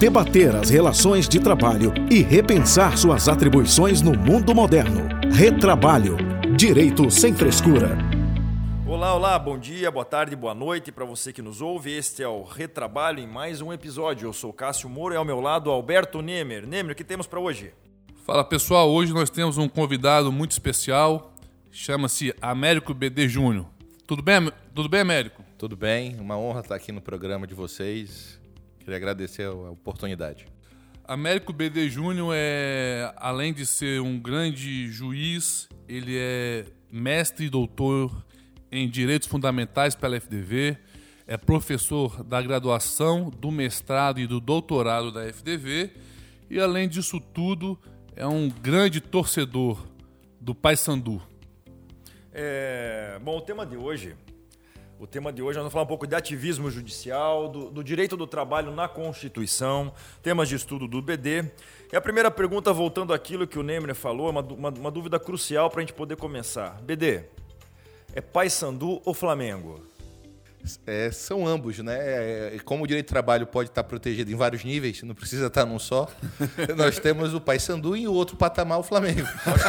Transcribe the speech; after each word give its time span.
debater 0.00 0.56
as 0.56 0.70
relações 0.70 1.28
de 1.28 1.38
trabalho 1.38 1.92
e 2.10 2.22
repensar 2.22 2.96
suas 2.96 3.28
atribuições 3.28 4.00
no 4.00 4.16
mundo 4.16 4.54
moderno. 4.54 5.06
Retrabalho. 5.30 6.16
Direito 6.56 7.10
sem 7.10 7.34
frescura. 7.34 7.98
Olá, 8.86 9.14
olá, 9.14 9.38
bom 9.38 9.58
dia, 9.58 9.90
boa 9.90 10.06
tarde, 10.06 10.34
boa 10.34 10.54
noite 10.54 10.90
para 10.90 11.04
você 11.04 11.34
que 11.34 11.42
nos 11.42 11.60
ouve. 11.60 11.92
Este 11.92 12.22
é 12.22 12.26
o 12.28 12.42
Retrabalho 12.42 13.20
em 13.20 13.26
mais 13.26 13.60
um 13.60 13.74
episódio. 13.74 14.26
Eu 14.26 14.32
sou 14.32 14.54
Cássio 14.54 14.88
Moro 14.88 15.12
e 15.12 15.18
ao 15.18 15.24
meu 15.24 15.38
lado 15.38 15.70
Alberto 15.70 16.22
Nemer. 16.22 16.66
Nemer, 16.66 16.92
o 16.92 16.96
que 16.96 17.04
temos 17.04 17.26
para 17.26 17.38
hoje? 17.38 17.74
Fala 18.24 18.42
pessoal, 18.42 18.90
hoje 18.90 19.12
nós 19.12 19.28
temos 19.28 19.58
um 19.58 19.68
convidado 19.68 20.32
muito 20.32 20.52
especial, 20.52 21.34
chama-se 21.70 22.34
Américo 22.40 22.94
BD 22.94 23.28
Júnior. 23.28 23.66
Tudo 24.06 24.22
bem, 24.22 24.50
tudo 24.74 24.88
bem, 24.88 25.00
Américo? 25.02 25.44
Tudo 25.58 25.76
bem, 25.76 26.18
uma 26.18 26.38
honra 26.38 26.60
estar 26.60 26.74
aqui 26.74 26.90
no 26.90 27.02
programa 27.02 27.46
de 27.46 27.54
vocês. 27.54 28.39
Queria 28.80 28.96
agradecer 28.96 29.44
a 29.44 29.70
oportunidade. 29.70 30.46
Américo 31.04 31.52
BD 31.52 31.88
Júnior 31.88 32.32
é, 32.34 33.12
além 33.16 33.52
de 33.52 33.66
ser 33.66 34.00
um 34.00 34.18
grande 34.18 34.88
juiz, 34.88 35.68
ele 35.88 36.16
é 36.16 36.66
mestre 36.90 37.46
e 37.46 37.50
doutor 37.50 38.24
em 38.70 38.88
Direitos 38.88 39.26
Fundamentais 39.26 39.94
pela 39.94 40.20
FDV, 40.20 40.76
é 41.26 41.36
professor 41.36 42.22
da 42.22 42.40
graduação, 42.40 43.30
do 43.30 43.50
mestrado 43.50 44.20
e 44.20 44.26
do 44.26 44.40
doutorado 44.40 45.10
da 45.10 45.24
FDV, 45.32 45.90
e 46.48 46.60
além 46.60 46.88
disso 46.88 47.20
tudo, 47.20 47.78
é 48.14 48.26
um 48.26 48.48
grande 48.48 49.00
torcedor 49.00 49.84
do 50.40 50.54
Paysandu. 50.54 51.22
É, 52.32 53.18
bom, 53.22 53.38
o 53.38 53.40
tema 53.40 53.66
de 53.66 53.76
hoje 53.76 54.14
o 55.00 55.06
tema 55.06 55.32
de 55.32 55.40
hoje 55.40 55.56
nós 55.56 55.62
vamos 55.62 55.72
falar 55.72 55.84
um 55.84 55.88
pouco 55.88 56.06
de 56.06 56.14
ativismo 56.14 56.70
judicial, 56.70 57.48
do, 57.48 57.70
do, 57.70 57.82
direito 57.82 58.18
do 58.18 58.26
trabalho 58.26 58.70
na 58.70 58.86
Constituição, 58.86 59.94
temas 60.22 60.46
de 60.46 60.56
estudo 60.56 60.86
do 60.86 61.00
BD. 61.00 61.42
E 61.90 61.96
a 61.96 62.00
primeira 62.02 62.30
pergunta, 62.30 62.70
voltando 62.70 63.14
àquilo 63.14 63.46
que 63.46 63.58
o 63.58 63.62
Nemer 63.62 63.94
falou, 63.94 64.26
é 64.26 64.30
uma, 64.30 64.42
uma, 64.42 64.68
uma 64.68 64.90
dúvida 64.90 65.18
crucial 65.18 65.70
para 65.70 65.80
a 65.80 65.80
gente 65.80 65.94
poder 65.94 66.16
começar. 66.16 66.78
BD, 66.82 67.22
é 68.14 68.20
Paysandu 68.20 69.00
ou 69.02 69.14
Flamengo? 69.14 69.80
É, 70.86 71.10
são 71.10 71.46
ambos, 71.46 71.78
né? 71.78 71.96
É, 71.98 72.58
como 72.62 72.84
o 72.84 72.86
direito 72.86 73.06
de 73.06 73.10
trabalho 73.10 73.46
pode 73.46 73.70
estar 73.70 73.82
protegido 73.82 74.30
em 74.30 74.36
vários 74.36 74.62
níveis, 74.62 75.02
não 75.02 75.14
precisa 75.14 75.46
estar 75.46 75.64
num 75.64 75.78
só, 75.78 76.06
nós 76.76 76.98
temos 76.98 77.32
o 77.32 77.40
Paysandu 77.40 77.96
e 77.96 78.06
o 78.06 78.12
outro 78.12 78.36
patamar 78.36 78.78
o 78.78 78.82
Flamengo. 78.82 79.26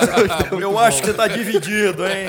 Eu 0.59 0.77
acho 0.77 0.99
que 0.99 1.05
você 1.05 1.11
está 1.11 1.29
dividido, 1.29 2.05
hein? 2.05 2.25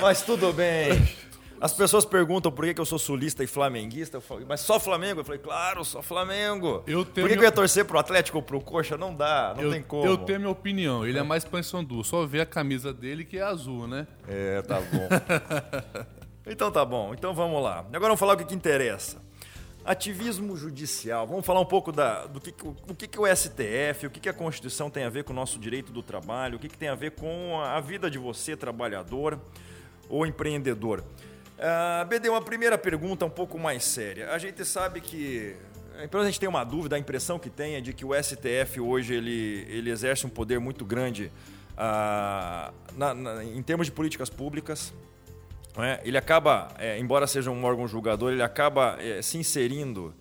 Mas 0.00 0.22
tudo 0.22 0.52
bem. 0.52 1.27
As 1.60 1.72
pessoas 1.72 2.04
perguntam 2.04 2.52
por 2.52 2.64
que, 2.72 2.80
eu 2.80 2.84
sou 2.84 2.98
sulista 2.98 3.42
e 3.42 3.46
flamenguista. 3.46 4.20
Falo, 4.20 4.44
mas 4.48 4.60
só 4.60 4.78
Flamengo? 4.78 5.20
Eu 5.20 5.24
falei, 5.24 5.40
claro, 5.40 5.84
só 5.84 6.00
Flamengo. 6.00 6.84
Eu 6.86 7.04
por 7.04 7.28
que, 7.28 7.34
que 7.34 7.38
eu 7.38 7.42
ia 7.42 7.52
torcer 7.52 7.84
pro 7.84 7.98
Atlético 7.98 8.38
ou 8.38 8.42
pro 8.42 8.60
Coxa? 8.60 8.96
Não 8.96 9.14
dá, 9.14 9.54
não 9.56 9.64
eu, 9.64 9.70
tem 9.72 9.82
como. 9.82 10.06
Eu 10.06 10.16
tenho 10.18 10.38
minha 10.38 10.50
opinião. 10.50 11.04
Ele 11.04 11.18
é 11.18 11.22
mais 11.22 11.44
Paysandu. 11.44 12.04
Só 12.04 12.24
ver 12.26 12.42
a 12.42 12.46
camisa 12.46 12.92
dele 12.92 13.24
que 13.24 13.38
é 13.38 13.42
azul, 13.42 13.88
né? 13.88 14.06
É, 14.28 14.62
tá 14.62 14.80
bom. 14.80 15.08
então 16.46 16.70
tá 16.70 16.84
bom. 16.84 17.12
Então 17.12 17.34
vamos 17.34 17.62
lá. 17.62 17.80
Agora 17.80 18.00
vamos 18.00 18.20
falar 18.20 18.34
o 18.34 18.36
que, 18.36 18.44
que 18.44 18.54
interessa. 18.54 19.20
Ativismo 19.84 20.56
judicial. 20.56 21.26
Vamos 21.26 21.44
falar 21.44 21.60
um 21.60 21.66
pouco 21.66 21.90
da, 21.90 22.26
do 22.26 22.40
que, 22.40 22.54
o 22.62 22.94
que, 22.94 23.08
que 23.08 23.18
o 23.18 23.26
STF, 23.26 24.06
o 24.06 24.10
que, 24.10 24.20
que 24.20 24.28
a 24.28 24.34
Constituição 24.34 24.90
tem 24.90 25.04
a 25.04 25.10
ver 25.10 25.24
com 25.24 25.32
o 25.32 25.36
nosso 25.36 25.58
direito 25.58 25.90
do 25.90 26.02
trabalho, 26.02 26.56
o 26.56 26.58
que, 26.58 26.68
que 26.68 26.78
tem 26.78 26.88
a 26.88 26.94
ver 26.94 27.12
com 27.12 27.60
a 27.60 27.80
vida 27.80 28.10
de 28.10 28.18
você, 28.18 28.56
trabalhador 28.56 29.40
ou 30.08 30.26
empreendedor. 30.26 31.02
Uh, 31.58 31.60
ah, 31.60 32.06
BD, 32.08 32.28
uma 32.28 32.40
primeira 32.40 32.78
pergunta 32.78 33.26
um 33.26 33.30
pouco 33.30 33.58
mais 33.58 33.82
séria. 33.84 34.30
A 34.30 34.38
gente 34.38 34.64
sabe 34.64 35.00
que. 35.00 35.56
Então 36.00 36.20
a 36.20 36.24
gente 36.24 36.38
tem 36.38 36.48
uma 36.48 36.62
dúvida, 36.62 36.94
a 36.94 36.98
impressão 36.98 37.40
que 37.40 37.50
tem 37.50 37.74
é 37.74 37.80
de 37.80 37.92
que 37.92 38.04
o 38.04 38.14
STF 38.14 38.80
hoje 38.80 39.14
ele, 39.14 39.66
ele 39.68 39.90
exerce 39.90 40.24
um 40.24 40.28
poder 40.28 40.60
muito 40.60 40.84
grande 40.84 41.32
uh, 41.74 42.72
na, 42.96 43.12
na, 43.12 43.44
em 43.44 43.60
termos 43.64 43.88
de 43.88 43.92
políticas 43.92 44.30
públicas. 44.30 44.94
É? 45.76 46.00
Ele 46.04 46.16
acaba, 46.16 46.68
é, 46.78 46.98
embora 46.98 47.26
seja 47.26 47.50
um 47.50 47.64
órgão 47.64 47.86
julgador, 47.86 48.32
ele 48.32 48.42
acaba 48.42 48.96
é, 49.00 49.20
se 49.22 49.38
inserindo 49.38 50.14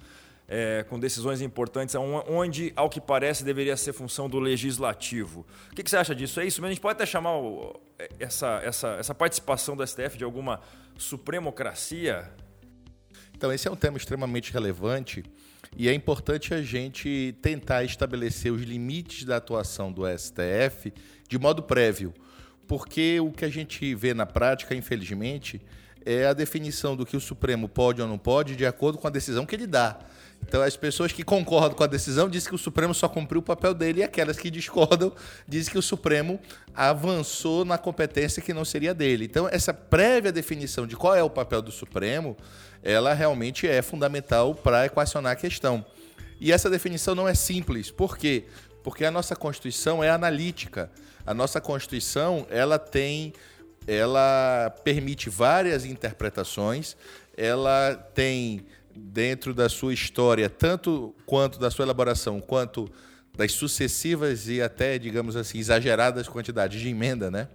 é, 0.47 0.85
com 0.87 0.99
decisões 0.99 1.41
importantes, 1.41 1.93
onde, 1.95 2.71
ao 2.75 2.89
que 2.89 3.01
parece, 3.01 3.43
deveria 3.43 3.75
ser 3.75 3.91
função 3.91 4.29
do 4.29 4.39
legislativo. 4.39 5.45
O 5.71 5.75
que, 5.75 5.83
que 5.83 5.89
você 5.89 5.97
acha 5.97 6.15
disso? 6.15 6.39
É 6.39 6.45
isso 6.45 6.61
mesmo? 6.61 6.67
A 6.67 6.73
gente 6.73 6.81
pode 6.81 6.95
até 6.95 7.05
chamar 7.05 7.37
o, 7.37 7.79
essa, 8.19 8.61
essa, 8.63 8.87
essa 8.99 9.13
participação 9.13 9.75
do 9.75 9.85
STF 9.85 10.17
de 10.17 10.23
alguma 10.23 10.61
supremocracia? 10.97 12.31
Então, 13.35 13.51
esse 13.51 13.67
é 13.67 13.71
um 13.71 13.75
tema 13.75 13.97
extremamente 13.97 14.53
relevante 14.53 15.23
e 15.75 15.89
é 15.89 15.93
importante 15.93 16.53
a 16.53 16.61
gente 16.61 17.35
tentar 17.41 17.83
estabelecer 17.83 18.51
os 18.51 18.61
limites 18.61 19.25
da 19.25 19.37
atuação 19.37 19.91
do 19.91 20.03
STF 20.17 20.93
de 21.27 21.37
modo 21.37 21.61
prévio, 21.61 22.13
porque 22.67 23.19
o 23.19 23.31
que 23.31 23.43
a 23.43 23.49
gente 23.49 23.93
vê 23.93 24.13
na 24.13 24.25
prática, 24.25 24.73
infelizmente, 24.73 25.61
é 26.05 26.25
a 26.25 26.33
definição 26.33 26.95
do 26.95 27.05
que 27.05 27.17
o 27.17 27.19
Supremo 27.19 27.67
pode 27.67 28.01
ou 28.01 28.07
não 28.07 28.17
pode 28.17 28.55
de 28.55 28.65
acordo 28.65 28.97
com 28.97 29.07
a 29.07 29.09
decisão 29.11 29.45
que 29.45 29.53
ele 29.53 29.67
dá. 29.67 29.99
Então, 30.41 30.61
as 30.61 30.77
pessoas 30.77 31.11
que 31.11 31.23
concordam 31.23 31.77
com 31.77 31.83
a 31.83 31.87
decisão 31.87 32.29
dizem 32.29 32.49
que 32.49 32.55
o 32.55 32.57
Supremo 32.57 32.93
só 32.93 33.09
cumpriu 33.09 33.39
o 33.39 33.43
papel 33.43 33.73
dele, 33.73 33.99
e 33.99 34.03
aquelas 34.03 34.37
que 34.37 34.49
discordam 34.49 35.11
dizem 35.47 35.71
que 35.71 35.77
o 35.77 35.81
Supremo 35.81 36.39
avançou 36.73 37.65
na 37.65 37.77
competência 37.77 38.41
que 38.41 38.53
não 38.53 38.63
seria 38.63 38.93
dele. 38.93 39.25
Então, 39.25 39.49
essa 39.49 39.73
prévia 39.73 40.31
definição 40.31 40.87
de 40.87 40.95
qual 40.95 41.15
é 41.15 41.21
o 41.21 41.29
papel 41.29 41.61
do 41.61 41.71
Supremo, 41.71 42.37
ela 42.81 43.13
realmente 43.13 43.67
é 43.67 43.81
fundamental 43.81 44.55
para 44.55 44.85
equacionar 44.85 45.33
a 45.33 45.35
questão. 45.35 45.85
E 46.39 46.53
essa 46.53 46.69
definição 46.69 47.13
não 47.13 47.27
é 47.27 47.33
simples. 47.33 47.91
Por 47.91 48.17
quê? 48.17 48.45
Porque 48.83 49.03
a 49.03 49.11
nossa 49.11 49.35
Constituição 49.35 50.01
é 50.01 50.09
analítica. 50.09 50.89
A 51.25 51.33
nossa 51.33 51.59
Constituição, 51.59 52.47
ela 52.49 52.79
tem 52.79 53.33
ela 53.87 54.69
permite 54.83 55.29
várias 55.29 55.85
interpretações, 55.85 56.97
ela 57.37 57.95
tem 58.13 58.65
dentro 58.97 59.53
da 59.53 59.69
sua 59.69 59.93
história, 59.93 60.49
tanto 60.49 61.15
quanto 61.25 61.59
da 61.59 61.69
sua 61.69 61.83
elaboração, 61.83 62.39
quanto 62.39 62.89
das 63.37 63.51
sucessivas 63.51 64.47
e 64.47 64.61
até, 64.61 64.97
digamos 64.97 65.35
assim, 65.35 65.59
exageradas 65.59 66.27
quantidades 66.27 66.81
de 66.81 66.89
emenda, 66.89 67.29
né? 67.29 67.47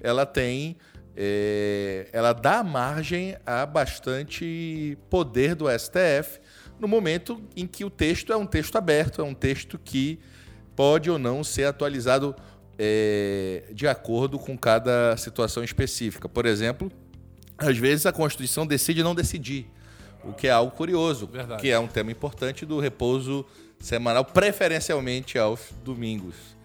Ela 0.00 0.24
tem, 0.24 0.76
é, 1.16 2.08
ela 2.12 2.32
dá 2.32 2.62
margem 2.62 3.36
a 3.44 3.66
bastante 3.66 4.96
poder 5.10 5.54
do 5.54 5.66
STF 5.68 6.38
no 6.78 6.86
momento 6.86 7.42
em 7.56 7.66
que 7.66 7.84
o 7.84 7.90
texto 7.90 8.32
é 8.32 8.36
um 8.36 8.46
texto 8.46 8.76
aberto, 8.76 9.20
é 9.20 9.24
um 9.24 9.34
texto 9.34 9.78
que 9.78 10.20
pode 10.76 11.10
ou 11.10 11.18
não 11.18 11.42
ser 11.42 11.64
atualizado 11.64 12.36
é, 12.78 13.64
de 13.72 13.88
acordo 13.88 14.38
com 14.38 14.56
cada 14.56 15.16
situação 15.16 15.64
específica. 15.64 16.28
Por 16.28 16.44
exemplo, 16.44 16.92
às 17.56 17.76
vezes 17.78 18.04
a 18.06 18.12
Constituição 18.12 18.66
decide 18.66 19.02
não 19.02 19.14
decidir. 19.14 19.66
O 20.28 20.32
que 20.32 20.48
é 20.48 20.50
algo 20.50 20.70
curioso, 20.72 21.26
Verdade. 21.26 21.60
que 21.60 21.70
é 21.70 21.78
um 21.78 21.86
tema 21.86 22.10
importante 22.10 22.64
do 22.66 22.80
repouso 22.80 23.44
semanal, 23.78 24.24
preferencialmente 24.24 25.38
aos 25.38 25.60
domingos. 25.84 26.55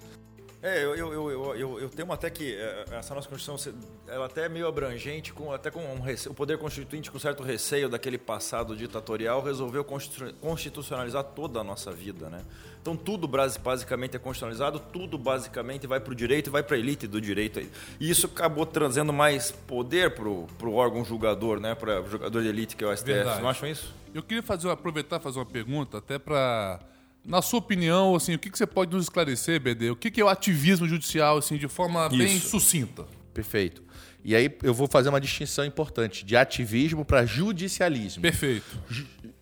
É, 0.64 0.84
eu, 0.84 0.96
eu, 0.96 1.32
eu, 1.32 1.56
eu, 1.56 1.80
eu 1.80 1.90
temo 1.90 2.14
até 2.14 2.30
que 2.30 2.54
é, 2.54 2.86
essa 2.92 3.16
nossa 3.16 3.28
Constituição 3.28 3.74
ela 4.08 4.28
até 4.28 4.46
é 4.46 4.50
meio 4.50 4.68
abrangente, 4.68 5.34
com, 5.34 5.52
até 5.52 5.72
com 5.72 5.82
o 5.82 6.34
poder 6.36 6.60
constituinte 6.60 7.10
com 7.10 7.18
certo 7.18 7.42
receio 7.42 7.90
daquele 7.90 8.18
passado 8.18 8.76
ditatorial, 8.76 9.42
resolveu 9.42 9.84
constitucionalizar 9.84 11.24
toda 11.24 11.60
a 11.60 11.64
nossa 11.64 11.92
vida. 11.92 12.30
Né? 12.30 12.42
Então 12.80 12.96
tudo 12.96 13.28
basicamente 13.28 14.16
é 14.16 14.20
constitucionalizado, 14.20 14.80
tudo 14.80 15.18
basicamente 15.18 15.88
vai 15.88 16.00
para 16.00 16.12
o 16.12 16.16
direito 16.16 16.48
e 16.48 16.50
vai 16.52 16.62
para 16.62 16.76
a 16.76 16.80
elite 16.80 17.08
do 17.08 17.20
direito. 17.20 17.60
E 18.00 18.10
isso 18.10 18.28
acabou 18.28 18.66
trazendo 18.66 19.12
mais 19.12 19.52
poder 19.52 20.14
para 20.14 20.28
o 20.28 20.74
órgão 20.76 21.04
julgador, 21.04 21.60
né? 21.60 21.74
para 21.74 22.02
o 22.02 22.08
julgador 22.08 22.44
de 22.44 22.50
elite 22.50 22.76
que 22.76 22.84
é 22.84 22.88
o 22.88 22.96
STF. 22.96 23.12
Verdade. 23.12 23.42
Não 23.42 23.50
acham 23.50 23.68
isso? 23.68 23.92
Eu 24.14 24.22
queria 24.22 24.44
fazer, 24.44 24.70
aproveitar 24.70 25.20
e 25.20 25.24
fazer 25.24 25.40
uma 25.40 25.46
pergunta, 25.46 25.98
até 25.98 26.20
para 26.20 26.80
na 27.24 27.42
sua 27.42 27.60
opinião, 27.60 28.16
assim, 28.16 28.34
o 28.34 28.40
que, 28.40 28.50
que 28.50 28.58
você 28.58 28.66
pode 28.66 28.92
nos 28.92 29.04
esclarecer, 29.04 29.60
BD? 29.60 29.92
O 29.92 29.96
que, 29.96 30.10
que 30.10 30.20
é 30.20 30.24
o 30.24 30.30
ativismo 30.30 30.88
judicial, 30.88 31.38
assim, 31.38 31.58
de 31.58 31.68
forma 31.68 32.08
Isso. 32.08 32.18
bem 32.18 32.40
sucinta? 32.40 33.06
Perfeito. 33.34 33.84
E 34.24 34.36
aí 34.36 34.56
eu 34.64 34.74
vou 34.74 34.88
fazer 34.88 35.10
uma 35.10 35.22
distinção 35.22 35.66
importante 35.66 36.26
de 36.26 36.36
ativismo 36.36 37.04
para 37.04 37.26
judicialismo. 37.26 38.22
Perfeito. 38.22 38.66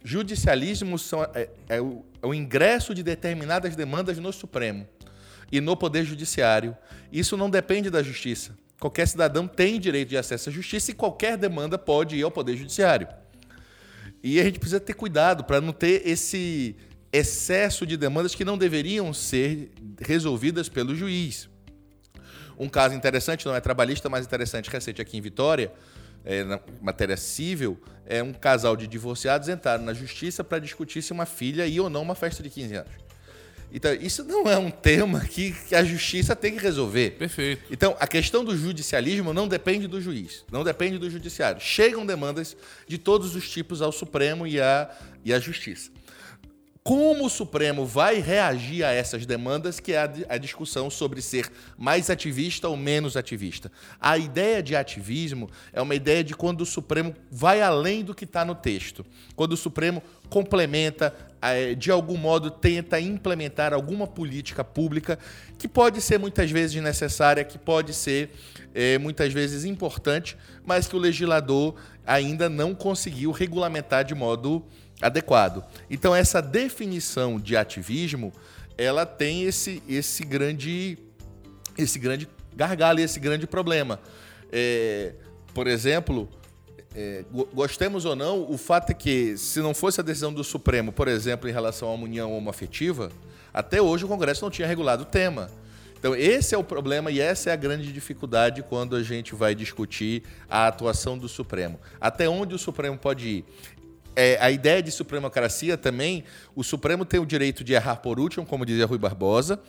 Judicialismo 0.04 0.98
são, 0.98 1.24
é, 1.34 1.50
é, 1.68 1.82
o, 1.82 2.06
é 2.22 2.28
o 2.28 2.34
ingresso 2.34 2.94
de 2.94 3.04
determinadas 3.04 3.76
demandas 3.76 4.18
no 4.18 4.32
Supremo 4.32 4.88
e 5.52 5.60
no 5.60 5.76
Poder 5.76 6.06
Judiciário. 6.06 6.78
Isso 7.12 7.36
não 7.36 7.50
depende 7.50 7.90
da 7.90 8.02
justiça. 8.02 8.58
Qualquer 8.80 9.08
cidadão 9.08 9.46
tem 9.48 9.80
direito 9.80 10.10
de 10.10 10.18
acesso 10.18 10.50
à 10.50 10.54
justiça 10.54 10.92
e 10.92 10.94
qualquer 10.94 11.38
demanda 11.38 11.78
pode 11.78 12.16
ir 12.16 12.24
ao 12.24 12.32
Poder 12.32 12.56
Judiciário. 12.56 13.08
E 14.24 14.40
a 14.40 14.44
gente 14.44 14.60
precisa 14.60 14.80
ter 14.80 14.94
cuidado 14.94 15.44
para 15.44 15.60
não 15.60 15.74
ter 15.74 16.08
esse 16.08 16.76
excesso 17.12 17.86
de 17.86 17.98
demandas 17.98 18.36
que 18.36 18.46
não 18.46 18.58
deveriam 18.58 19.14
ser 19.14 19.72
resolvidas 20.00 20.70
pelo 20.70 20.96
juiz. 20.96 21.50
Um 22.58 22.68
caso 22.68 22.94
interessante, 22.94 23.46
não 23.46 23.56
é 23.56 23.62
trabalhista, 23.62 24.10
mas 24.10 24.26
interessante, 24.26 24.70
recente 24.70 25.02
aqui 25.02 25.18
em 25.18 25.22
Vitória, 25.22 25.72
é, 26.26 26.44
na 26.44 26.60
matéria 26.82 27.16
civil, 27.16 27.82
é 28.06 28.22
um 28.22 28.34
casal 28.34 28.76
de 28.76 28.86
divorciados 28.86 29.48
entraram 29.48 29.84
na 29.84 29.94
justiça 29.94 30.44
para 30.44 30.60
discutir 30.60 31.02
se 31.02 31.14
uma 31.14 31.26
filha 31.26 31.66
ia 31.66 31.82
ou 31.82 31.90
não 31.90 32.02
uma 32.02 32.16
festa 32.16 32.44
de 32.44 32.50
15 32.50 32.76
anos. 32.76 33.10
Então, 33.72 33.94
isso 33.94 34.24
não 34.24 34.50
é 34.50 34.58
um 34.58 34.72
tema 34.72 35.22
que, 35.22 35.52
que 35.52 35.76
a 35.76 35.84
justiça 35.84 36.36
tem 36.36 36.56
que 36.56 36.62
resolver. 36.62 37.12
Perfeito. 37.12 37.64
Então, 37.72 37.96
a 38.00 38.08
questão 38.08 38.44
do 38.44 38.58
judicialismo 38.58 39.32
não 39.32 39.48
depende 39.48 39.88
do 39.88 40.02
juiz, 40.02 40.44
não 40.52 40.64
depende 40.64 40.98
do 40.98 41.10
judiciário. 41.10 41.62
Chegam 41.62 42.06
demandas 42.06 42.58
de 42.88 42.98
todos 42.98 43.36
os 43.36 43.48
tipos 43.48 43.82
ao 43.82 43.92
Supremo 43.92 44.48
e 44.48 44.60
à, 44.60 44.90
e 45.24 45.32
à 45.32 45.40
Justiça. 45.40 45.92
Como 46.90 47.28
o 47.28 47.30
Supremo 47.30 47.86
vai 47.86 48.20
reagir 48.20 48.84
a 48.84 48.92
essas 48.92 49.24
demandas, 49.24 49.80
que 49.80 49.94
é 49.94 50.00
a, 50.00 50.12
a 50.28 50.38
discussão 50.40 50.90
sobre 50.90 51.22
ser 51.22 51.48
mais 51.78 52.10
ativista 52.10 52.68
ou 52.68 52.76
menos 52.76 53.16
ativista. 53.16 53.72
A 54.02 54.18
ideia 54.18 54.64
de 54.64 54.76
ativismo 54.76 55.52
é 55.72 55.80
uma 55.84 55.94
ideia 55.94 56.24
de 56.24 56.34
quando 56.34 56.62
o 56.62 56.66
Supremo 56.66 57.14
vai 57.30 57.62
além 57.62 58.04
do 58.04 58.16
que 58.16 58.24
está 58.24 58.44
no 58.44 58.56
texto. 58.56 59.06
Quando 59.36 59.54
o 59.54 59.58
Supremo 59.58 60.02
complementa, 60.32 61.14
eh, 61.44 61.76
de 61.76 61.92
algum 61.92 62.18
modo 62.18 62.50
tenta 62.50 63.00
implementar 63.00 63.72
alguma 63.72 64.08
política 64.08 64.64
pública 64.64 65.20
que 65.60 65.68
pode 65.68 66.02
ser 66.02 66.18
muitas 66.18 66.50
vezes 66.50 66.82
necessária, 66.82 67.44
que 67.44 67.60
pode 67.60 67.94
ser 67.94 68.32
é, 68.74 68.98
muitas 68.98 69.32
vezes 69.32 69.64
importante, 69.64 70.36
mas 70.66 70.88
que 70.88 70.96
o 70.96 71.00
legislador 71.00 71.76
ainda 72.04 72.50
não 72.50 72.74
conseguiu 72.74 73.30
regulamentar 73.30 74.04
de 74.04 74.16
modo 74.16 74.66
adequado. 75.02 75.64
Então 75.90 76.16
essa 76.16 76.42
definição 76.42 77.40
de 77.40 77.56
ativismo, 77.56 78.34
ela 78.78 79.06
tem 79.06 79.44
esse 79.44 79.82
esse 79.88 80.24
grande 80.24 80.98
esse 81.78 81.98
grande 81.98 82.28
gargalo, 82.56 83.00
esse 83.00 83.20
grande 83.20 83.48
problema. 83.48 84.00
É, 84.52 85.14
por 85.54 85.68
exemplo, 85.68 86.30
é, 86.96 87.24
gostemos 87.54 88.06
ou 88.06 88.16
não, 88.16 88.50
o 88.50 88.58
fato 88.58 88.92
é 88.92 88.94
que 88.94 89.38
se 89.38 89.60
não 89.60 89.74
fosse 89.74 90.00
a 90.00 90.04
decisão 90.04 90.34
do 90.34 90.44
Supremo, 90.44 90.92
por 90.92 91.08
exemplo, 91.08 91.50
em 91.50 91.54
relação 91.54 91.94
uma 91.94 92.04
união 92.04 92.36
homoafetiva, 92.36 93.12
até 93.54 93.82
hoje 93.82 94.06
o 94.06 94.08
Congresso 94.08 94.44
não 94.44 94.52
tinha 94.52 94.68
regulado 94.68 95.04
o 95.04 95.06
tema. 95.06 95.50
Então, 96.00 96.16
esse 96.16 96.56
é 96.56 96.58
o 96.58 96.64
problema 96.64 97.12
e 97.12 97.20
essa 97.20 97.50
é 97.50 97.54
a 97.54 97.58
grande 97.58 97.92
dificuldade 97.92 98.64
quando 98.64 98.96
a 98.96 99.04
gente 99.04 99.36
vai 99.36 99.54
discutir 99.54 100.24
a 100.50 100.68
atuação 100.68 101.18
do 101.18 101.28
Supremo. 101.28 101.78
Até 102.00 102.30
onde 102.30 102.56
o 102.56 102.58
Supremo 102.58 102.98
pode 102.98 103.28
ir? 103.28 103.46
É, 104.16 104.38
a 104.42 104.52
ideia 104.52 104.82
de 104.82 104.92
supremacracia 104.92 105.78
também, 105.78 106.24
o 106.56 106.64
Supremo 106.64 107.06
tem 107.06 107.20
o 107.20 107.26
direito 107.26 107.64
de 107.64 107.74
errar 107.74 107.98
por 107.98 108.20
último, 108.20 108.46
como 108.46 108.66
dizia 108.66 108.86
Rui 108.86 108.98
Barbosa. 108.98 109.60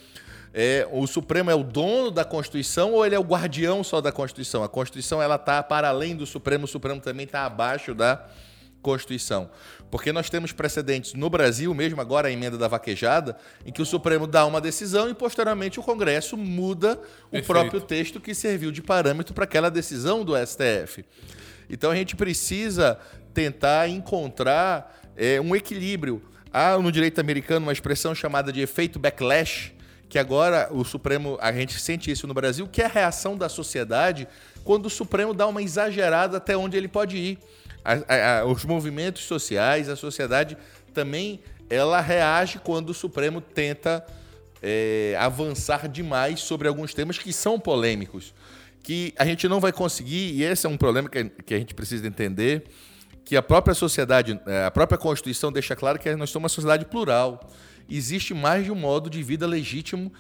É, 0.53 0.89
o 0.91 1.07
Supremo 1.07 1.51
é 1.51 1.55
o 1.55 1.63
dono 1.63 2.11
da 2.11 2.25
Constituição 2.25 2.93
ou 2.93 3.07
ele 3.07 3.15
é 3.15 3.19
o 3.19 3.23
guardião 3.23 3.85
só 3.85 4.01
da 4.01 4.11
Constituição? 4.11 4.65
A 4.65 4.69
Constituição 4.69 5.23
ela 5.23 5.37
está 5.37 5.63
para 5.63 5.89
além 5.89 6.17
do 6.17 6.27
Supremo, 6.27 6.65
o 6.65 6.69
Supremo 6.69 7.01
também 7.01 7.25
está 7.25 7.45
abaixo 7.45 7.95
da 7.95 8.27
Constituição. 8.83 9.51
Porque 9.91 10.13
nós 10.13 10.31
temos 10.31 10.53
precedentes 10.53 11.15
no 11.15 11.29
Brasil, 11.31 11.73
mesmo 11.75 12.01
agora 12.01 12.29
a 12.29 12.33
emenda 12.33 12.57
da 12.57 12.67
vaquejada, 12.67 13.37
em 13.65 13.73
que 13.73 13.83
o 13.83 13.87
Supremo 13.87 14.27
dá 14.27 14.45
uma 14.47 14.61
decisão 14.61 15.09
e 15.09 15.15
posteriormente 15.15 15.79
o 15.79 15.83
Congresso 15.83 16.37
muda 16.37 16.97
Perfeito. 16.97 17.45
o 17.45 17.47
próprio 17.47 17.81
texto 17.81 18.21
que 18.21 18.35
serviu 18.35 18.73
de 18.73 18.83
parâmetro 18.83 19.35
para 19.35 19.45
aquela 19.45 19.71
decisão 19.71 20.25
do 20.25 20.35
STF. 20.37 21.05
Então 21.69 21.91
a 21.91 21.95
gente 21.95 22.17
precisa 22.17 22.99
tentar 23.33 23.89
encontrar 23.89 25.01
é, 25.17 25.41
um 25.41 25.55
equilíbrio. 25.55 26.23
Há 26.53 26.77
no 26.79 26.91
direito 26.91 27.21
americano 27.21 27.67
uma 27.67 27.73
expressão 27.73 28.15
chamada 28.15 28.53
de 28.53 28.61
efeito 28.61 28.99
backlash, 28.99 29.73
que 30.09 30.19
agora 30.19 30.69
o 30.73 30.85
Supremo, 30.85 31.39
a 31.41 31.53
gente 31.53 31.79
sente 31.81 32.11
isso 32.11 32.27
no 32.27 32.35
Brasil, 32.35 32.67
que 32.67 32.83
é 32.83 32.87
a 32.87 32.89
reação 32.89 33.37
da 33.37 33.49
sociedade 33.49 34.27
quando 34.65 34.87
o 34.87 34.91
Supremo 34.91 35.33
dá 35.33 35.47
uma 35.47 35.63
exagerada 35.63 36.39
até 36.39 36.57
onde 36.57 36.77
ele 36.77 36.89
pode 36.89 37.17
ir. 37.17 37.39
A, 37.85 38.41
a, 38.41 38.45
os 38.45 38.65
movimentos 38.65 39.23
sociais, 39.23 39.89
a 39.89 39.97
sociedade 39.97 40.59
também 40.93 41.41
ela 41.71 42.01
reage 42.01 42.59
quando 42.59 42.91
o 42.91 42.95
Supremo 42.95 43.41
tenta 43.41 44.05
é, 44.61 45.17
avançar 45.19 45.89
demais 45.89 46.41
sobre 46.41 46.67
alguns 46.67 46.93
temas 46.93 47.17
que 47.17 47.33
são 47.33 47.59
polêmicos, 47.59 48.35
que 48.83 49.15
a 49.17 49.25
gente 49.25 49.49
não 49.49 49.61
vai 49.61 49.73
conseguir, 49.73 50.33
e 50.33 50.43
esse 50.43 50.67
é 50.67 50.69
um 50.69 50.77
problema 50.77 51.09
que, 51.09 51.25
que 51.47 51.55
a 51.55 51.59
gente 51.59 51.75
precisa 51.75 52.07
entender, 52.07 52.65
que 53.31 53.37
a 53.37 53.43
própria 53.43 53.77
sociedade, 53.77 54.41
é, 54.45 54.65
a 54.65 54.73
própria 54.73 54.99
Constituição 54.99 55.53
deixa 55.53 55.77
claro 55.77 56.01
que 56.01 56.17
nós 56.17 56.31
somos 56.31 56.43
uma 56.43 56.49
sociedade 56.49 56.85
plural. 56.85 57.49
Existe 57.89 58.35
mais 58.35 58.65
de 58.65 58.73
um 58.73 58.75
modo 58.75 59.09
de 59.09 59.23
vida 59.23 59.47
legítimo 59.47 60.13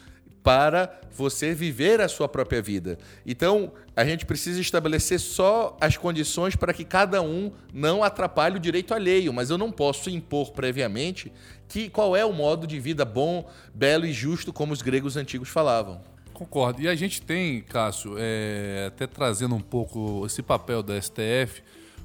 para 0.45 1.01
você 1.11 1.53
viver 1.53 2.01
a 2.01 2.07
sua 2.07 2.29
própria 2.29 2.63
vida. 2.63 3.01
Então, 3.27 3.73
a 3.97 4.05
gente 4.05 4.25
precisa 4.25 4.61
estabelecer 4.61 5.19
só 5.19 5.77
as 5.81 5.97
condições 5.97 6.55
para 6.55 6.73
que 6.73 6.85
cada 6.85 7.21
um 7.21 7.51
não 7.75 8.05
atrapalhe 8.05 8.59
o 8.59 8.61
direito 8.61 8.95
alheio, 8.95 9.33
mas 9.33 9.51
eu 9.51 9.59
não 9.59 9.73
posso 9.73 10.09
impor 10.09 10.53
previamente 10.53 11.33
que 11.67 11.91
qual 11.91 12.15
é 12.15 12.25
o 12.25 12.33
modo 12.33 12.65
de 12.65 12.79
vida 12.79 13.05
bom, 13.05 13.51
belo 13.75 14.07
e 14.07 14.13
justo, 14.13 14.53
como 14.53 14.73
os 14.73 14.83
gregos 14.83 15.17
antigos 15.17 15.49
falavam. 15.49 16.01
Concordo. 16.33 16.81
E 16.81 16.87
a 16.87 16.95
gente 16.95 17.21
tem, 17.21 17.61
Cássio, 17.61 18.15
é, 18.17 18.85
até 18.87 19.05
trazendo 19.09 19.57
um 19.57 19.61
pouco 19.61 20.25
esse 20.25 20.45
papel 20.45 20.81
da 20.81 20.95
STF, 21.03 21.61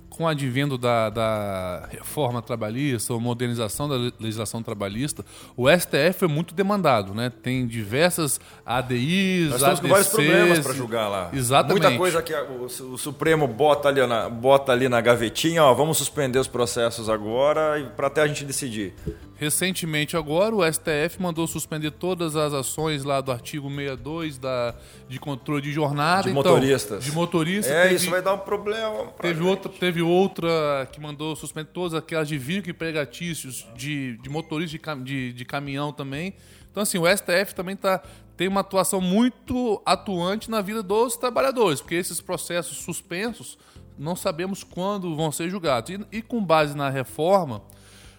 com 0.10 0.24
o 0.24 0.28
advento 0.28 0.78
da, 0.78 1.10
da, 1.10 1.88
reforma 1.92 2.42
trabalhista 2.42 3.14
ou 3.14 3.20
modernização 3.20 3.88
da 3.90 3.96
legislação 4.20 4.64
trabalhista, 4.64 5.26
o 5.58 5.70
STF 5.70 6.20
foi 6.20 6.28
muito 6.28 6.54
demandado, 6.54 7.14
né? 7.14 7.30
Tem 7.30 7.68
diversas 7.68 8.40
ADIs, 8.66 9.50
Nós 9.50 9.62
estamos 9.62 9.80
ADCs, 9.80 9.82
com 9.82 9.88
vários 9.88 10.08
problemas 10.08 10.60
para 10.60 10.74
julgar 10.74 11.08
lá. 11.08 11.30
Exatamente. 11.34 11.82
Muita 11.82 11.98
coisa 11.98 12.22
que 12.22 12.34
o, 12.34 12.66
o, 12.94 12.98
Supremo 12.98 13.48
bota 13.48 13.90
ali, 13.90 14.06
na, 14.06 14.30
bota 14.30 14.72
ali 14.72 14.88
na 14.88 15.02
gavetinha, 15.02 15.64
ó, 15.64 15.74
vamos 15.74 15.98
suspender 15.98 16.40
os 16.40 16.48
processos 16.48 17.10
agora 17.10 17.92
para 17.96 18.08
até 18.08 18.22
a 18.22 18.28
gente 18.28 18.46
decidir. 18.46 18.94
Recentemente 19.38 20.16
agora, 20.16 20.56
o 20.56 20.64
STF 20.64 21.22
mandou 21.22 21.46
suspender 21.46 21.92
todas 21.92 22.38
as 22.38 22.54
ações 22.54 23.04
lá 23.04 23.20
do 23.20 23.34
artigo 23.34 23.70
62 23.70 24.38
da, 24.38 24.74
de 25.10 25.20
controle 25.20 25.62
de 25.62 25.74
jornada. 25.74 26.24
De 26.24 26.30
então, 26.30 26.54
motoristas. 26.54 27.04
De 27.04 27.12
motoristas. 27.12 27.74
É, 27.74 27.84
teve, 27.84 27.96
isso 27.96 28.10
vai 28.10 28.22
dar 28.22 28.34
um 28.34 28.40
problema. 28.40 29.08
Teve 29.20 29.44
outra, 29.44 29.72
teve 29.72 30.02
outra 30.02 30.88
que 30.90 31.02
mandou 31.02 31.36
suspender 31.36 31.70
todas 31.74 31.94
aquelas 31.94 32.30
de 32.30 32.38
vinco 32.38 32.70
e 32.70 32.74
pregatícios 32.74 33.68
de, 33.76 34.18
de 34.18 34.30
motorista 34.30 34.78
de, 34.78 35.04
de, 35.04 35.34
de 35.34 35.46
caminhão 35.46 35.92
também. 35.92 36.34
Então, 36.72 36.84
assim, 36.84 36.98
o 36.98 37.06
STF 37.06 37.54
também 37.54 37.76
tá, 37.76 38.02
tem 38.38 38.48
uma 38.48 38.62
atuação 38.62 39.02
muito 39.02 39.82
atuante 39.86 40.50
na 40.50 40.62
vida 40.62 40.82
dos 40.82 41.18
trabalhadores, 41.18 41.82
porque 41.82 41.96
esses 41.96 42.22
processos 42.22 42.78
suspensos 42.78 43.58
não 43.98 44.16
sabemos 44.16 44.64
quando 44.64 45.14
vão 45.14 45.30
ser 45.30 45.50
julgados. 45.50 45.90
E, 45.90 46.18
e 46.18 46.22
com 46.22 46.44
base 46.44 46.76
na 46.76 46.90
reforma 46.90 47.62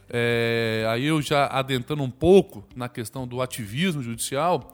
é, 0.08 0.86
aí 0.88 1.06
eu 1.06 1.20
já 1.20 1.46
adentrando 1.46 2.02
um 2.02 2.10
pouco 2.10 2.64
na 2.74 2.88
questão 2.88 3.26
do 3.26 3.42
ativismo 3.42 4.02
judicial, 4.02 4.70